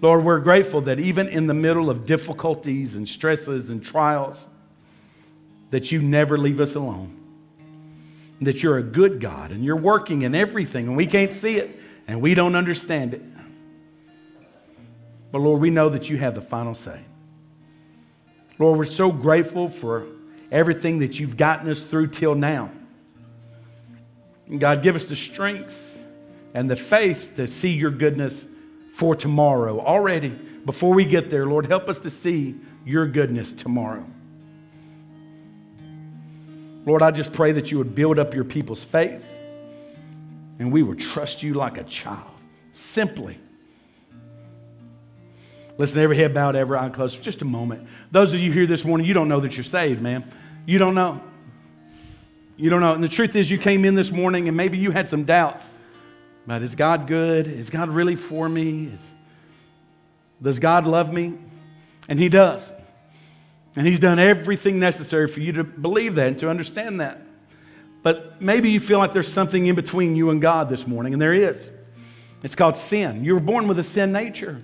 Lord, 0.00 0.24
we're 0.24 0.40
grateful 0.40 0.80
that 0.82 0.98
even 0.98 1.28
in 1.28 1.46
the 1.46 1.54
middle 1.54 1.88
of 1.88 2.06
difficulties 2.06 2.96
and 2.96 3.08
stresses 3.08 3.68
and 3.68 3.84
trials, 3.84 4.46
that 5.70 5.92
you 5.92 6.02
never 6.02 6.36
leave 6.36 6.60
us 6.60 6.74
alone 6.74 7.22
that 8.44 8.62
you're 8.62 8.78
a 8.78 8.82
good 8.82 9.20
God 9.20 9.50
and 9.50 9.64
you're 9.64 9.76
working 9.76 10.22
in 10.22 10.34
everything 10.34 10.88
and 10.88 10.96
we 10.96 11.06
can't 11.06 11.32
see 11.32 11.56
it 11.56 11.78
and 12.08 12.20
we 12.20 12.34
don't 12.34 12.56
understand 12.56 13.14
it. 13.14 13.22
But 15.30 15.38
Lord, 15.40 15.60
we 15.60 15.70
know 15.70 15.88
that 15.88 16.10
you 16.10 16.18
have 16.18 16.34
the 16.34 16.40
final 16.40 16.74
say. 16.74 17.00
Lord, 18.58 18.78
we're 18.78 18.84
so 18.84 19.10
grateful 19.10 19.70
for 19.70 20.06
everything 20.50 20.98
that 20.98 21.18
you've 21.18 21.36
gotten 21.36 21.70
us 21.70 21.82
through 21.82 22.08
till 22.08 22.34
now. 22.34 22.70
God, 24.58 24.82
give 24.82 24.96
us 24.96 25.06
the 25.06 25.16
strength 25.16 25.78
and 26.54 26.70
the 26.70 26.76
faith 26.76 27.32
to 27.36 27.46
see 27.46 27.70
your 27.70 27.90
goodness 27.90 28.44
for 28.94 29.16
tomorrow. 29.16 29.80
Already, 29.80 30.28
before 30.64 30.94
we 30.94 31.04
get 31.04 31.30
there, 31.30 31.46
Lord, 31.46 31.66
help 31.66 31.88
us 31.88 31.98
to 32.00 32.10
see 32.10 32.56
your 32.84 33.06
goodness 33.06 33.52
tomorrow. 33.52 34.04
Lord, 36.84 37.02
I 37.02 37.10
just 37.12 37.32
pray 37.32 37.52
that 37.52 37.70
you 37.70 37.78
would 37.78 37.94
build 37.94 38.18
up 38.18 38.34
your 38.34 38.44
people's 38.44 38.82
faith 38.82 39.26
and 40.58 40.72
we 40.72 40.82
would 40.82 41.00
trust 41.00 41.42
you 41.42 41.54
like 41.54 41.78
a 41.78 41.84
child, 41.84 42.30
simply. 42.72 43.38
Listen, 45.78 45.98
every 45.98 46.16
head 46.16 46.34
bowed, 46.34 46.54
every 46.54 46.76
eye 46.76 46.88
closed. 46.90 47.22
Just 47.22 47.42
a 47.42 47.44
moment. 47.44 47.88
Those 48.10 48.32
of 48.32 48.40
you 48.40 48.52
here 48.52 48.66
this 48.66 48.84
morning, 48.84 49.06
you 49.06 49.14
don't 49.14 49.28
know 49.28 49.40
that 49.40 49.56
you're 49.56 49.64
saved, 49.64 50.02
man. 50.02 50.30
You 50.66 50.78
don't 50.78 50.94
know. 50.94 51.20
You 52.62 52.70
don't 52.70 52.80
know. 52.80 52.92
And 52.92 53.02
the 53.02 53.08
truth 53.08 53.34
is, 53.34 53.50
you 53.50 53.58
came 53.58 53.84
in 53.84 53.96
this 53.96 54.12
morning 54.12 54.46
and 54.46 54.56
maybe 54.56 54.78
you 54.78 54.92
had 54.92 55.08
some 55.08 55.24
doubts. 55.24 55.68
But 56.46 56.62
is 56.62 56.76
God 56.76 57.08
good? 57.08 57.48
Is 57.48 57.70
God 57.70 57.88
really 57.88 58.14
for 58.14 58.48
me? 58.48 58.84
Is, 58.84 59.10
does 60.40 60.60
God 60.60 60.86
love 60.86 61.12
me? 61.12 61.34
And 62.08 62.20
He 62.20 62.28
does. 62.28 62.70
And 63.74 63.84
He's 63.84 63.98
done 63.98 64.20
everything 64.20 64.78
necessary 64.78 65.26
for 65.26 65.40
you 65.40 65.52
to 65.54 65.64
believe 65.64 66.14
that 66.14 66.28
and 66.28 66.38
to 66.38 66.48
understand 66.48 67.00
that. 67.00 67.20
But 68.04 68.40
maybe 68.40 68.70
you 68.70 68.78
feel 68.78 69.00
like 69.00 69.12
there's 69.12 69.32
something 69.32 69.66
in 69.66 69.74
between 69.74 70.14
you 70.14 70.30
and 70.30 70.40
God 70.40 70.68
this 70.68 70.86
morning, 70.86 71.14
and 71.14 71.20
there 71.20 71.34
is. 71.34 71.68
It's 72.44 72.54
called 72.54 72.76
sin. 72.76 73.24
You 73.24 73.34
were 73.34 73.40
born 73.40 73.66
with 73.66 73.80
a 73.80 73.84
sin 73.84 74.12
nature. 74.12 74.62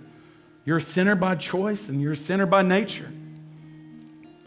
You're 0.65 0.77
a 0.77 0.81
sinner 0.81 1.17
by 1.17 1.35
choice, 1.35 1.89
and 1.89 2.01
you're 2.01 2.13
a 2.13 2.17
sinner 2.17 2.47
by 2.47 2.63
nature. 2.63 3.11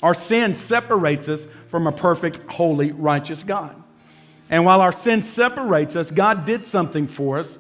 Our 0.02 0.14
sin 0.14 0.54
separates 0.54 1.30
us 1.30 1.46
from 1.70 1.88
a 1.88 1.92
perfect, 1.92 2.38
holy, 2.52 2.92
righteous 2.92 3.44
God. 3.44 3.76
And 4.50 4.66
while 4.66 4.82
our 4.82 4.92
sin 4.92 5.22
separates 5.22 5.96
us, 5.96 6.12
God 6.12 6.46
did 6.46 6.64
something 6.64 7.08
for 7.08 7.40
us 7.40 7.58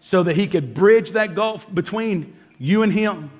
so 0.00 0.22
that 0.22 0.36
He 0.36 0.46
could 0.46 0.74
bridge 0.74 1.12
that 1.12 1.34
gulf 1.34 1.72
between 1.72 2.36
you 2.58 2.82
and 2.82 2.92
Him 2.92 3.30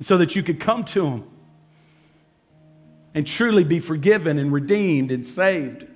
so 0.00 0.18
that 0.18 0.36
you 0.36 0.42
could 0.42 0.60
come 0.60 0.84
to 0.84 1.06
Him 1.06 1.24
and 3.14 3.26
truly 3.26 3.64
be 3.64 3.80
forgiven 3.80 4.38
and 4.38 4.52
redeemed 4.52 5.10
and 5.10 5.26
saved. 5.26 5.86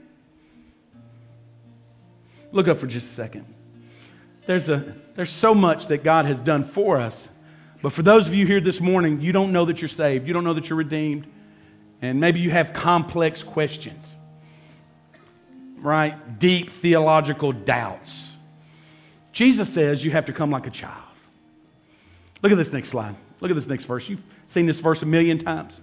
Look 2.50 2.68
up 2.68 2.78
for 2.78 2.86
just 2.86 3.10
a 3.10 3.14
second. 3.14 3.46
There's, 4.46 4.68
a, 4.68 4.94
there's 5.14 5.30
so 5.30 5.54
much 5.54 5.86
that 5.86 6.02
God 6.02 6.24
has 6.24 6.40
done 6.40 6.64
for 6.64 6.98
us, 6.98 7.28
But 7.82 7.92
for 7.92 8.02
those 8.02 8.28
of 8.28 8.34
you 8.34 8.46
here 8.46 8.60
this 8.60 8.80
morning, 8.80 9.20
you 9.20 9.32
don't 9.32 9.52
know 9.52 9.64
that 9.64 9.82
you're 9.82 9.88
saved, 9.88 10.28
you 10.28 10.32
don't 10.32 10.44
know 10.44 10.54
that 10.54 10.68
you're 10.68 10.78
redeemed, 10.78 11.26
and 12.00 12.20
maybe 12.20 12.38
you 12.38 12.50
have 12.50 12.72
complex 12.72 13.42
questions, 13.42 14.16
right? 15.78 16.38
Deep 16.38 16.70
theological 16.70 17.50
doubts. 17.50 18.32
Jesus 19.32 19.68
says 19.68 20.04
you 20.04 20.12
have 20.12 20.26
to 20.26 20.32
come 20.32 20.50
like 20.50 20.66
a 20.66 20.70
child. 20.70 21.08
Look 22.40 22.52
at 22.52 22.58
this 22.58 22.72
next 22.72 22.90
slide. 22.90 23.16
Look 23.40 23.50
at 23.50 23.54
this 23.54 23.66
next 23.66 23.86
verse. 23.86 24.08
You've 24.08 24.22
seen 24.46 24.66
this 24.66 24.78
verse 24.78 25.02
a 25.02 25.06
million 25.06 25.38
times. 25.38 25.80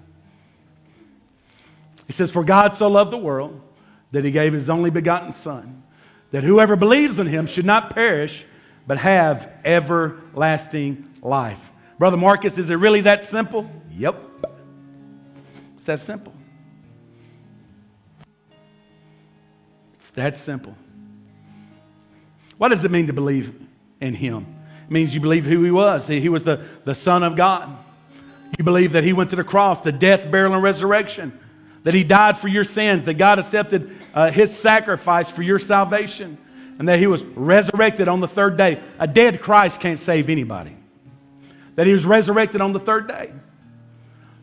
He 2.08 2.14
says, 2.14 2.32
For 2.32 2.44
God 2.44 2.76
so 2.76 2.88
loved 2.88 3.12
the 3.12 3.18
world 3.18 3.60
that 4.12 4.24
he 4.24 4.32
gave 4.32 4.54
his 4.54 4.70
only 4.70 4.90
begotten 4.90 5.32
Son, 5.32 5.84
that 6.32 6.44
whoever 6.44 6.76
believes 6.76 7.20
in 7.20 7.28
him 7.28 7.46
should 7.46 7.66
not 7.66 7.94
perish, 7.94 8.46
but 8.88 8.98
have 8.98 9.52
everlasting 9.66 11.10
life. 11.22 11.72
Brother 12.00 12.16
Marcus, 12.16 12.58
is 12.58 12.70
it 12.70 12.76
really 12.76 13.02
that 13.02 13.26
simple? 13.26 13.70
Yep. 13.92 14.24
It's 15.76 15.84
that 15.84 16.00
simple. 16.00 16.34
It's 19.96 20.10
that 20.12 20.38
simple. 20.38 20.78
What 22.58 22.70
does 22.70 22.86
it 22.86 22.92
mean 22.92 23.08
to 23.08 23.14
believe 23.14 23.54
in 24.00 24.14
him? 24.14 24.46
It 24.88 24.92
means 24.92 25.14
you 25.14 25.20
believe 25.20 25.44
who 25.44 25.62
he 25.62 25.72
was. 25.72 26.08
He 26.08 26.30
was 26.30 26.46
the, 26.46 26.66
the 26.86 26.96
Son 26.96 27.22
of 27.22 27.36
God. 27.36 27.78
You 28.58 28.64
believe 28.64 28.94
that 28.94 29.04
he 29.04 29.12
went 29.12 29.32
to 29.32 29.36
the 29.36 29.44
cross, 29.44 29.82
the 29.82 29.92
death, 29.92 30.32
burial, 30.32 30.54
and 30.54 30.64
resurrection, 30.64 31.38
that 31.84 31.94
he 31.94 32.06
died 32.06 32.38
for 32.38 32.48
your 32.48 32.64
sins, 32.64 33.04
that 33.04 33.16
God 33.16 33.40
accepted 33.40 33.94
uh, 34.14 34.32
his 34.32 34.58
sacrifice 34.58 35.30
for 35.30 35.42
your 35.42 35.60
salvation, 35.60 36.38
and 36.80 36.88
that 36.88 37.00
he 37.00 37.08
was 37.08 37.24
resurrected 37.24 38.08
on 38.08 38.22
the 38.22 38.28
third 38.28 38.56
day. 38.56 38.80
A 39.00 39.08
dead 39.08 39.42
Christ 39.42 39.82
can't 39.82 40.00
save 40.00 40.30
anybody. 40.30 40.78
That 41.80 41.88
he 41.88 41.94
was 41.94 42.04
resurrected 42.04 42.60
on 42.60 42.74
the 42.74 42.80
third 42.82 43.08
day. 43.08 43.32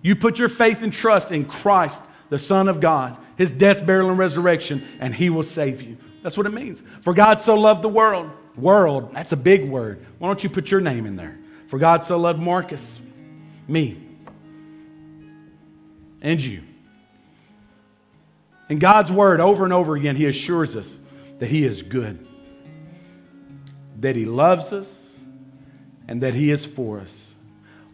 You 0.00 0.16
put 0.16 0.38
your 0.38 0.48
faith 0.48 0.80
and 0.80 0.90
trust 0.90 1.32
in 1.32 1.44
Christ, 1.44 2.02
the 2.30 2.38
Son 2.38 2.66
of 2.66 2.80
God, 2.80 3.14
his 3.36 3.50
death, 3.50 3.84
burial, 3.84 4.08
and 4.08 4.16
resurrection, 4.16 4.82
and 5.00 5.14
he 5.14 5.28
will 5.28 5.42
save 5.42 5.82
you. 5.82 5.98
That's 6.22 6.38
what 6.38 6.46
it 6.46 6.54
means. 6.54 6.82
For 7.02 7.12
God 7.12 7.42
so 7.42 7.54
loved 7.54 7.82
the 7.82 7.90
world. 7.90 8.30
World, 8.56 9.12
that's 9.12 9.32
a 9.32 9.36
big 9.36 9.68
word. 9.68 10.06
Why 10.18 10.28
don't 10.28 10.42
you 10.42 10.48
put 10.48 10.70
your 10.70 10.80
name 10.80 11.04
in 11.04 11.14
there? 11.14 11.36
For 11.66 11.78
God 11.78 12.04
so 12.04 12.16
loved 12.16 12.40
Marcus, 12.40 13.00
me, 13.68 14.00
and 16.22 16.40
you. 16.40 16.62
In 18.70 18.78
God's 18.78 19.12
word, 19.12 19.42
over 19.42 19.64
and 19.64 19.74
over 19.74 19.94
again, 19.94 20.16
He 20.16 20.24
assures 20.24 20.74
us 20.74 20.96
that 21.38 21.50
He 21.50 21.66
is 21.66 21.82
good, 21.82 22.26
that 24.00 24.16
He 24.16 24.24
loves 24.24 24.72
us, 24.72 25.05
and 26.08 26.22
that 26.22 26.34
He 26.34 26.50
is 26.50 26.64
for 26.64 27.00
us. 27.00 27.30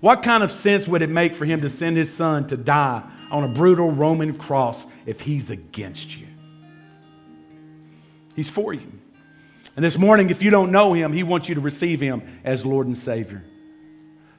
What 0.01 0.23
kind 0.23 0.43
of 0.43 0.51
sense 0.51 0.89
would 0.89 1.03
it 1.03 1.11
make 1.11 1.35
for 1.35 1.45
Him 1.45 1.61
to 1.61 1.71
send 1.71 1.97
His 1.97 2.13
Son 2.13 2.47
to 2.49 2.57
die 2.57 3.03
on 3.31 3.45
a 3.45 3.49
brutal 3.49 3.91
Roman 3.91 4.37
cross 4.37 4.85
if 5.07 5.21
He's 5.21 5.49
against 5.49 6.19
you? 6.19 6.27
He's 8.35 8.51
for 8.51 8.75
you. 8.75 8.81
And 9.77 9.85
this 9.85 9.97
morning, 9.97 10.31
if 10.31 10.43
you 10.43 10.51
don't 10.51 10.73
know 10.73 10.93
Him, 10.93 11.13
He 11.13 11.23
wants 11.23 11.49
you 11.49 11.55
to 11.55 11.61
receive 11.61 12.01
Him 12.01 12.41
as 12.45 12.67
Lord 12.67 12.87
and 12.87 12.99
Savior. 12.99 13.45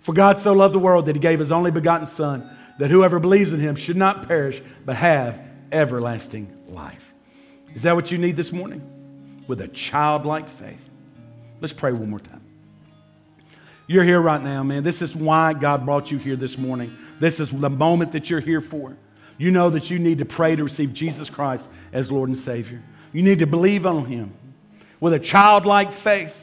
For 0.01 0.13
God 0.13 0.37
so 0.37 0.51
loved 0.53 0.75
the 0.75 0.79
world 0.79 1.05
that 1.05 1.15
He 1.15 1.21
gave 1.21 1.39
His 1.39 1.51
only 1.51 1.71
begotten 1.71 2.07
Son, 2.07 2.47
that 2.77 2.89
whoever 2.89 3.19
believes 3.19 3.53
in 3.53 3.59
Him 3.59 3.75
should 3.75 3.95
not 3.95 4.27
perish, 4.27 4.61
but 4.85 4.95
have 4.95 5.39
everlasting 5.71 6.53
life. 6.67 7.13
Is 7.73 7.83
that 7.83 7.95
what 7.95 8.11
you 8.11 8.17
need 8.17 8.35
this 8.35 8.51
morning? 8.51 9.41
With 9.47 9.61
a 9.61 9.67
childlike 9.69 10.49
faith. 10.49 10.89
Let's 11.61 11.73
pray 11.73 11.93
one 11.93 12.09
more 12.09 12.19
time. 12.19 12.42
You're 13.85 14.03
here 14.03 14.21
right 14.21 14.41
now, 14.41 14.63
man. 14.63 14.83
This 14.83 15.01
is 15.01 15.13
why 15.13 15.53
God 15.53 15.85
brought 15.85 16.09
you 16.09 16.17
here 16.17 16.37
this 16.37 16.57
morning. 16.57 16.91
This 17.19 17.39
is 17.39 17.49
the 17.49 17.69
moment 17.69 18.13
that 18.13 18.29
you're 18.29 18.39
here 18.39 18.61
for. 18.61 18.95
You 19.37 19.51
know 19.51 19.69
that 19.71 19.89
you 19.89 19.99
need 19.99 20.19
to 20.19 20.25
pray 20.25 20.55
to 20.55 20.63
receive 20.63 20.93
Jesus 20.93 21.29
Christ 21.29 21.69
as 21.91 22.11
Lord 22.11 22.29
and 22.29 22.37
Savior. 22.37 22.81
You 23.11 23.23
need 23.23 23.39
to 23.39 23.47
believe 23.47 23.85
on 23.85 24.05
Him 24.05 24.33
with 24.99 25.13
a 25.13 25.19
childlike 25.19 25.91
faith. 25.91 26.39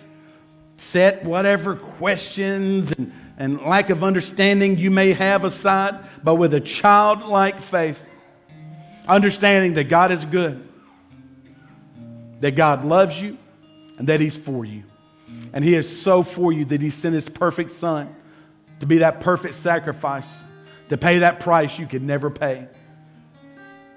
Set 0.76 1.24
whatever 1.24 1.76
questions 1.76 2.92
and, 2.92 3.12
and 3.38 3.61
lack 3.62 3.90
of 3.90 4.03
understanding 4.05 4.76
you 4.76 4.90
may 4.90 5.12
have 5.12 5.44
aside, 5.44 5.98
but 6.22 6.35
with 6.37 6.55
a 6.55 6.61
childlike 6.61 7.61
faith, 7.61 8.03
understanding 9.07 9.74
that 9.74 9.85
God 9.85 10.12
is 10.12 10.24
good, 10.24 10.66
that 12.40 12.53
God 12.53 12.85
loves 12.85 13.20
you, 13.20 13.38
and 13.98 14.09
that 14.09 14.20
He's 14.20 14.37
for 14.37 14.64
you. 14.64 14.85
And 15.52 15.64
He 15.64 15.74
is 15.74 16.00
so 16.00 16.22
for 16.22 16.52
you 16.52 16.64
that 16.66 16.80
He 16.80 16.90
sent 16.90 17.14
His 17.14 17.28
perfect 17.28 17.70
Son 17.70 18.14
to 18.80 18.86
be 18.86 18.98
that 18.98 19.20
perfect 19.20 19.54
sacrifice, 19.54 20.32
to 20.88 20.96
pay 20.96 21.20
that 21.20 21.40
price 21.40 21.78
you 21.78 21.86
could 21.86 22.02
never 22.02 22.30
pay. 22.30 22.66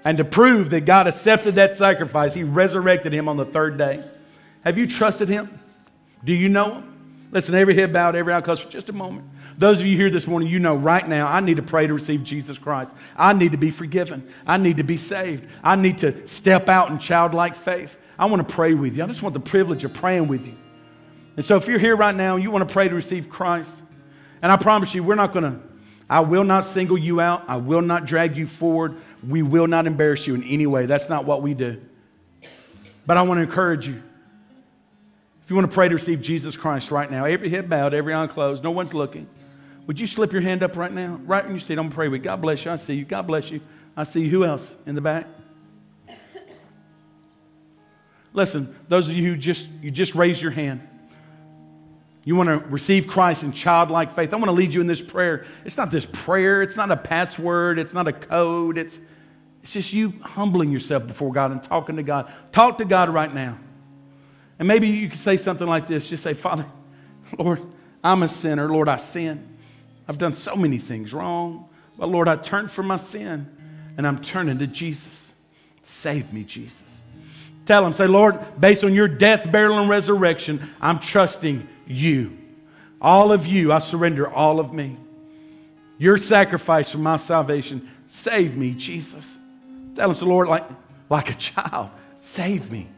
And 0.04 0.18
to 0.18 0.24
prove 0.24 0.70
that 0.70 0.82
God 0.82 1.06
accepted 1.06 1.54
that 1.54 1.76
sacrifice, 1.76 2.34
He 2.34 2.44
resurrected 2.44 3.12
Him 3.12 3.28
on 3.28 3.36
the 3.36 3.46
third 3.46 3.78
day. 3.78 4.04
Have 4.62 4.76
you 4.76 4.86
trusted 4.86 5.28
Him? 5.28 5.58
Do 6.24 6.34
you 6.34 6.48
know 6.48 6.74
Him? 6.74 6.90
Listen, 7.30 7.54
every 7.54 7.74
head 7.74 7.92
bowed, 7.92 8.14
every 8.14 8.32
eye 8.32 8.40
closed 8.40 8.62
for 8.62 8.70
just 8.70 8.88
a 8.90 8.92
moment. 8.92 9.26
Those 9.56 9.80
of 9.80 9.86
you 9.86 9.96
here 9.96 10.10
this 10.10 10.26
morning, 10.26 10.48
you 10.48 10.58
know 10.58 10.76
right 10.76 11.06
now, 11.06 11.28
I 11.28 11.40
need 11.40 11.56
to 11.56 11.62
pray 11.62 11.86
to 11.86 11.94
receive 11.94 12.24
Jesus 12.24 12.58
Christ. 12.58 12.94
I 13.16 13.32
need 13.32 13.52
to 13.52 13.58
be 13.58 13.70
forgiven. 13.70 14.28
I 14.46 14.56
need 14.56 14.76
to 14.78 14.82
be 14.82 14.96
saved. 14.96 15.48
I 15.62 15.76
need 15.76 15.98
to 15.98 16.26
step 16.26 16.68
out 16.68 16.90
in 16.90 16.98
childlike 16.98 17.56
faith. 17.56 17.96
I 18.18 18.26
want 18.26 18.46
to 18.46 18.54
pray 18.54 18.74
with 18.74 18.96
you. 18.96 19.04
I 19.04 19.06
just 19.06 19.22
want 19.22 19.32
the 19.32 19.40
privilege 19.40 19.84
of 19.84 19.94
praying 19.94 20.28
with 20.28 20.46
you. 20.46 20.54
And 21.36 21.44
so 21.44 21.56
if 21.56 21.66
you're 21.66 21.78
here 21.78 21.96
right 21.96 22.14
now 22.14 22.36
you 22.36 22.50
want 22.50 22.68
to 22.68 22.72
pray 22.72 22.88
to 22.88 22.94
receive 22.94 23.28
Christ, 23.28 23.82
and 24.42 24.52
I 24.52 24.56
promise 24.56 24.94
you, 24.94 25.02
we're 25.02 25.14
not 25.14 25.32
going 25.32 25.44
to, 25.44 25.60
I 26.08 26.20
will 26.20 26.44
not 26.44 26.66
single 26.66 26.98
you 26.98 27.20
out. 27.20 27.44
I 27.48 27.56
will 27.56 27.80
not 27.80 28.04
drag 28.04 28.36
you 28.36 28.46
forward. 28.46 28.94
We 29.26 29.42
will 29.42 29.66
not 29.66 29.86
embarrass 29.86 30.26
you 30.26 30.34
in 30.34 30.42
any 30.44 30.66
way. 30.66 30.84
That's 30.86 31.08
not 31.08 31.24
what 31.24 31.40
we 31.40 31.54
do. 31.54 31.80
But 33.06 33.16
I 33.16 33.22
want 33.22 33.38
to 33.38 33.42
encourage 33.42 33.88
you. 33.88 34.02
If 35.44 35.50
you 35.50 35.56
want 35.56 35.70
to 35.70 35.74
pray 35.74 35.88
to 35.88 35.94
receive 35.94 36.20
Jesus 36.20 36.56
Christ 36.56 36.90
right 36.90 37.10
now, 37.10 37.24
every 37.24 37.48
head 37.48 37.68
bowed, 37.68 37.94
every 37.94 38.14
eye 38.14 38.26
closed, 38.26 38.62
no 38.62 38.70
one's 38.70 38.94
looking. 38.94 39.26
Would 39.86 40.00
you 40.00 40.06
slip 40.06 40.32
your 40.32 40.42
hand 40.42 40.62
up 40.62 40.76
right 40.76 40.92
now? 40.92 41.20
Right 41.24 41.44
when 41.44 41.54
you 41.54 41.58
see 41.58 41.74
it, 41.74 41.78
I'm 41.78 41.84
going 41.84 41.90
to 41.90 41.94
pray 41.94 42.08
with 42.08 42.20
you. 42.20 42.24
God 42.24 42.40
bless 42.40 42.64
you. 42.64 42.70
I 42.70 42.76
see 42.76 42.94
you. 42.94 43.04
God 43.04 43.26
bless 43.26 43.50
you. 43.50 43.60
I 43.96 44.04
see 44.04 44.22
you. 44.22 44.30
Who 44.30 44.44
else 44.44 44.74
in 44.86 44.94
the 44.94 45.00
back? 45.00 45.26
Listen, 48.32 48.74
those 48.88 49.08
of 49.08 49.14
you 49.14 49.30
who 49.30 49.36
just 49.36 49.66
you 49.80 49.90
just 49.90 50.14
raised 50.14 50.42
your 50.42 50.50
hand. 50.50 50.86
You 52.24 52.36
want 52.36 52.48
to 52.48 52.58
receive 52.70 53.06
Christ 53.06 53.42
in 53.42 53.52
childlike 53.52 54.14
faith. 54.14 54.32
I 54.32 54.36
want 54.36 54.46
to 54.46 54.52
lead 54.52 54.72
you 54.72 54.80
in 54.80 54.86
this 54.86 55.00
prayer. 55.00 55.44
It's 55.64 55.76
not 55.76 55.90
this 55.90 56.06
prayer, 56.06 56.62
it's 56.62 56.76
not 56.76 56.90
a 56.90 56.96
password, 56.96 57.78
it's 57.78 57.92
not 57.92 58.08
a 58.08 58.12
code. 58.12 58.78
It's, 58.78 58.98
it's 59.62 59.72
just 59.72 59.92
you 59.92 60.14
humbling 60.22 60.72
yourself 60.72 61.06
before 61.06 61.32
God 61.32 61.50
and 61.50 61.62
talking 61.62 61.96
to 61.96 62.02
God. 62.02 62.32
Talk 62.50 62.78
to 62.78 62.84
God 62.84 63.10
right 63.10 63.32
now. 63.32 63.58
And 64.58 64.66
maybe 64.66 64.88
you 64.88 65.10
could 65.10 65.18
say 65.18 65.36
something 65.36 65.66
like 65.66 65.86
this. 65.86 66.08
Just 66.08 66.22
say, 66.22 66.32
Father, 66.32 66.66
Lord, 67.38 67.60
I'm 68.02 68.22
a 68.22 68.28
sinner. 68.28 68.70
Lord, 68.72 68.88
I 68.88 68.96
sin. 68.96 69.58
I've 70.08 70.18
done 70.18 70.32
so 70.32 70.56
many 70.56 70.78
things 70.78 71.12
wrong. 71.12 71.68
But 71.98 72.08
Lord, 72.08 72.28
I 72.28 72.36
turn 72.36 72.68
from 72.68 72.86
my 72.86 72.96
sin 72.96 73.50
and 73.96 74.06
I'm 74.06 74.20
turning 74.20 74.58
to 74.58 74.66
Jesus. 74.66 75.32
Save 75.82 76.32
me, 76.32 76.44
Jesus. 76.44 76.82
Tell 77.66 77.86
him, 77.86 77.92
say, 77.92 78.06
Lord, 78.06 78.38
based 78.60 78.84
on 78.84 78.94
your 78.94 79.08
death, 79.08 79.50
burial, 79.50 79.78
and 79.78 79.88
resurrection, 79.88 80.60
I'm 80.80 80.98
trusting 80.98 81.66
you. 81.86 82.36
All 83.00 83.32
of 83.32 83.46
you, 83.46 83.72
I 83.72 83.78
surrender 83.80 84.28
all 84.28 84.60
of 84.60 84.72
me. 84.72 84.96
Your 85.98 86.16
sacrifice 86.16 86.90
for 86.90 86.98
my 86.98 87.16
salvation, 87.16 87.88
save 88.08 88.56
me, 88.56 88.72
Jesus. 88.72 89.38
Tell 89.94 90.10
us 90.10 90.20
say, 90.20 90.26
Lord, 90.26 90.48
like, 90.48 90.64
like 91.08 91.30
a 91.30 91.34
child, 91.34 91.90
save 92.16 92.70
me, 92.70 92.88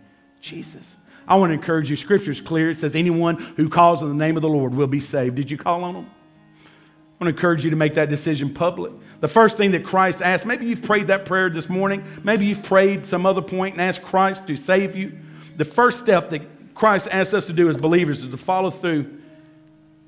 Jesus. 0.41 0.97
I 1.29 1.37
want 1.37 1.51
to 1.51 1.55
encourage 1.55 1.91
you. 1.91 1.97
Scripture 1.97 2.31
is 2.31 2.41
clear. 2.41 2.71
It 2.71 2.77
says, 2.77 2.95
anyone 2.95 3.37
who 3.57 3.69
calls 3.69 4.01
on 4.01 4.09
the 4.09 4.15
name 4.15 4.37
of 4.37 4.43
the 4.43 4.49
Lord 4.49 4.75
will 4.75 4.87
be 4.87 5.01
saved. 5.01 5.35
Did 5.35 5.51
you 5.51 5.59
call 5.59 5.83
on 5.85 5.95
him? 5.95 6.07
I 6.07 7.25
want 7.25 7.35
to 7.35 7.37
encourage 7.37 7.65
you 7.65 7.71
to 7.71 7.77
make 7.77 7.95
that 7.95 8.11
decision 8.11 8.53
public. 8.53 8.93
The 9.21 9.29
first 9.29 9.57
thing 9.57 9.73
that 9.73 9.85
Christ 9.85 10.23
asked, 10.23 10.47
maybe 10.47 10.67
you've 10.67 10.83
prayed 10.83 11.09
that 11.09 11.25
prayer 11.25 11.51
this 11.51 11.69
morning, 11.69 12.05
maybe 12.23 12.47
you've 12.47 12.63
prayed 12.63 13.05
some 13.05 13.27
other 13.27 13.43
point 13.43 13.75
and 13.75 13.83
asked 13.83 14.03
Christ 14.03 14.47
to 14.47 14.57
save 14.57 14.95
you. 14.95 15.19
The 15.57 15.65
first 15.65 15.99
step 15.99 16.31
that 16.31 16.43
Christ 16.77 17.09
asks 17.11 17.33
us 17.33 17.47
to 17.47 17.55
do 17.55 17.71
as 17.71 17.77
believers 17.77 18.23
is 18.23 18.29
to 18.29 18.37
follow 18.37 18.71
through 18.71 19.19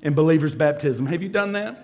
in 0.03 0.13
believers' 0.13 0.53
baptism. 0.53 1.07
Have 1.07 1.23
you 1.23 1.29
done 1.29 1.53
that? 1.53 1.83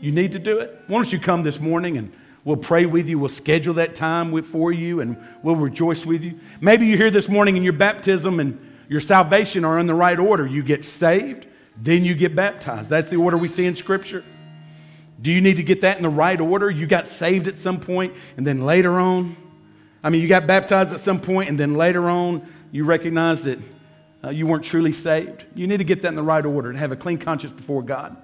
You 0.00 0.12
need 0.12 0.32
to 0.32 0.38
do 0.38 0.58
it. 0.58 0.78
Why 0.86 0.98
don't 0.98 1.10
you 1.10 1.18
come 1.18 1.42
this 1.42 1.58
morning 1.58 1.96
and 1.96 2.12
we'll 2.44 2.58
pray 2.58 2.84
with 2.84 3.08
you. 3.08 3.18
We'll 3.18 3.30
schedule 3.30 3.72
that 3.74 3.94
time 3.94 4.42
for 4.42 4.72
you 4.72 5.00
and 5.00 5.16
we'll 5.42 5.56
rejoice 5.56 6.04
with 6.04 6.22
you. 6.22 6.38
Maybe 6.60 6.86
you're 6.86 6.98
here 6.98 7.10
this 7.10 7.30
morning 7.30 7.56
and 7.56 7.64
your 7.64 7.72
baptism 7.72 8.40
and 8.40 8.60
your 8.90 9.00
salvation 9.00 9.64
are 9.64 9.78
in 9.78 9.86
the 9.86 9.94
right 9.94 10.18
order. 10.18 10.46
You 10.46 10.62
get 10.62 10.84
saved, 10.84 11.46
then 11.78 12.04
you 12.04 12.14
get 12.14 12.36
baptized. 12.36 12.90
That's 12.90 13.08
the 13.08 13.16
order 13.16 13.38
we 13.38 13.48
see 13.48 13.64
in 13.64 13.74
Scripture. 13.74 14.22
Do 15.22 15.32
you 15.32 15.40
need 15.40 15.56
to 15.56 15.62
get 15.62 15.80
that 15.80 15.96
in 15.96 16.02
the 16.02 16.10
right 16.10 16.38
order? 16.38 16.70
You 16.70 16.86
got 16.86 17.06
saved 17.06 17.48
at 17.48 17.54
some 17.54 17.80
point, 17.80 18.12
and 18.36 18.46
then 18.46 18.60
later 18.60 19.00
on, 19.00 19.34
I 20.02 20.10
mean, 20.10 20.20
you 20.20 20.28
got 20.28 20.46
baptized 20.46 20.92
at 20.92 21.00
some 21.00 21.18
point, 21.18 21.48
and 21.48 21.58
then 21.58 21.74
later 21.74 22.10
on, 22.10 22.46
you 22.70 22.84
recognize 22.84 23.44
that 23.44 23.58
uh, 24.24 24.30
you 24.30 24.46
weren't 24.46 24.64
truly 24.64 24.92
saved. 24.92 25.44
You 25.54 25.66
need 25.66 25.78
to 25.78 25.84
get 25.84 26.02
that 26.02 26.08
in 26.08 26.14
the 26.14 26.22
right 26.22 26.44
order 26.44 26.70
and 26.70 26.78
have 26.78 26.92
a 26.92 26.96
clean 26.96 27.18
conscience 27.18 27.52
before 27.52 27.82
God. 27.82 28.16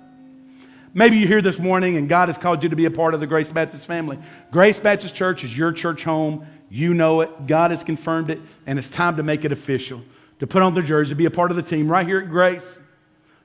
Maybe 0.92 1.18
you're 1.18 1.28
here 1.28 1.42
this 1.42 1.59
morning 1.59 1.96
and 1.96 2.09
God 2.09 2.28
has 2.28 2.36
called 2.36 2.62
you 2.62 2.68
to 2.70 2.76
be 2.76 2.86
a 2.86 2.90
part 2.90 3.14
of 3.14 3.20
the 3.20 3.26
Grace 3.26 3.53
Baptist 3.53 3.86
family. 3.86 4.18
Grace 4.51 4.78
Baptist 4.78 5.14
Church 5.14 5.44
is 5.44 5.57
your 5.57 5.72
church 5.72 6.03
home. 6.03 6.46
You 6.68 6.94
know 6.94 7.20
it. 7.20 7.46
God 7.46 7.70
has 7.70 7.82
confirmed 7.82 8.30
it, 8.30 8.40
and 8.66 8.78
it's 8.78 8.88
time 8.88 9.16
to 9.16 9.22
make 9.22 9.44
it 9.44 9.53
official, 9.53 10.03
to 10.38 10.46
put 10.46 10.62
on 10.62 10.74
the 10.74 10.82
jersey, 10.82 11.11
to 11.11 11.14
be 11.16 11.26
a 11.26 11.30
part 11.30 11.51
of 11.51 11.57
the 11.57 11.62
team 11.62 11.90
right 11.90 12.07
here 12.07 12.20
at 12.20 12.30
Grace, 12.30 12.78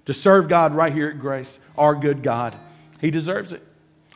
to 0.06 0.14
serve 0.14 0.48
God 0.48 0.76
right 0.76 0.94
here 0.94 1.10
at 1.10 1.20
Grace, 1.20 1.60
our 1.78 1.96
good 1.96 2.22
God. 2.22 2.54
He 3.02 3.10
deserves 3.10 3.52
it. 3.52 3.64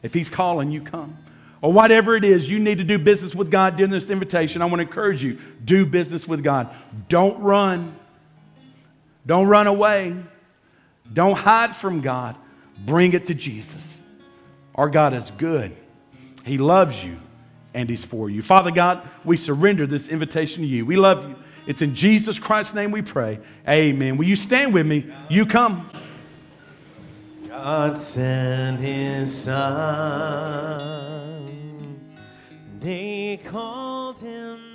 If 0.03 0.13
He's 0.13 0.29
calling, 0.29 0.71
you 0.71 0.81
come. 0.81 1.17
Or 1.61 1.73
whatever 1.73 2.15
it 2.15 2.23
is, 2.23 2.49
you 2.49 2.59
need 2.59 2.77
to 2.77 2.83
do 2.83 2.97
business 2.97 3.35
with 3.35 3.51
God 3.51 3.75
during 3.75 3.91
this 3.91 4.09
invitation. 4.09 4.61
I 4.61 4.65
want 4.65 4.77
to 4.77 4.83
encourage 4.83 5.21
you 5.23 5.39
do 5.65 5.85
business 5.85 6.27
with 6.27 6.43
God. 6.43 6.73
Don't 7.09 7.39
run. 7.41 7.98
Don't 9.29 9.47
run 9.47 9.67
away. 9.67 10.15
Don't 11.13 11.37
hide 11.37 11.75
from 11.75 12.01
God. 12.01 12.35
Bring 12.87 13.13
it 13.13 13.27
to 13.27 13.35
Jesus. 13.35 14.01
Our 14.73 14.89
God 14.89 15.13
is 15.13 15.29
good. 15.29 15.77
He 16.43 16.57
loves 16.57 17.03
you 17.03 17.19
and 17.75 17.87
He's 17.87 18.03
for 18.03 18.31
you. 18.31 18.41
Father 18.41 18.71
God, 18.71 19.07
we 19.23 19.37
surrender 19.37 19.85
this 19.85 20.07
invitation 20.07 20.63
to 20.63 20.67
you. 20.67 20.83
We 20.83 20.95
love 20.95 21.29
you. 21.29 21.35
It's 21.67 21.83
in 21.83 21.93
Jesus 21.93 22.39
Christ's 22.39 22.73
name 22.73 22.89
we 22.89 23.03
pray. 23.03 23.37
Amen. 23.67 24.17
Will 24.17 24.25
you 24.25 24.35
stand 24.35 24.73
with 24.73 24.87
me? 24.87 25.05
You 25.29 25.45
come. 25.45 25.87
God 27.47 27.95
sent 27.99 28.79
his 28.79 29.43
son. 29.43 30.79
They 32.79 33.39
called 33.45 34.19
him 34.21 34.68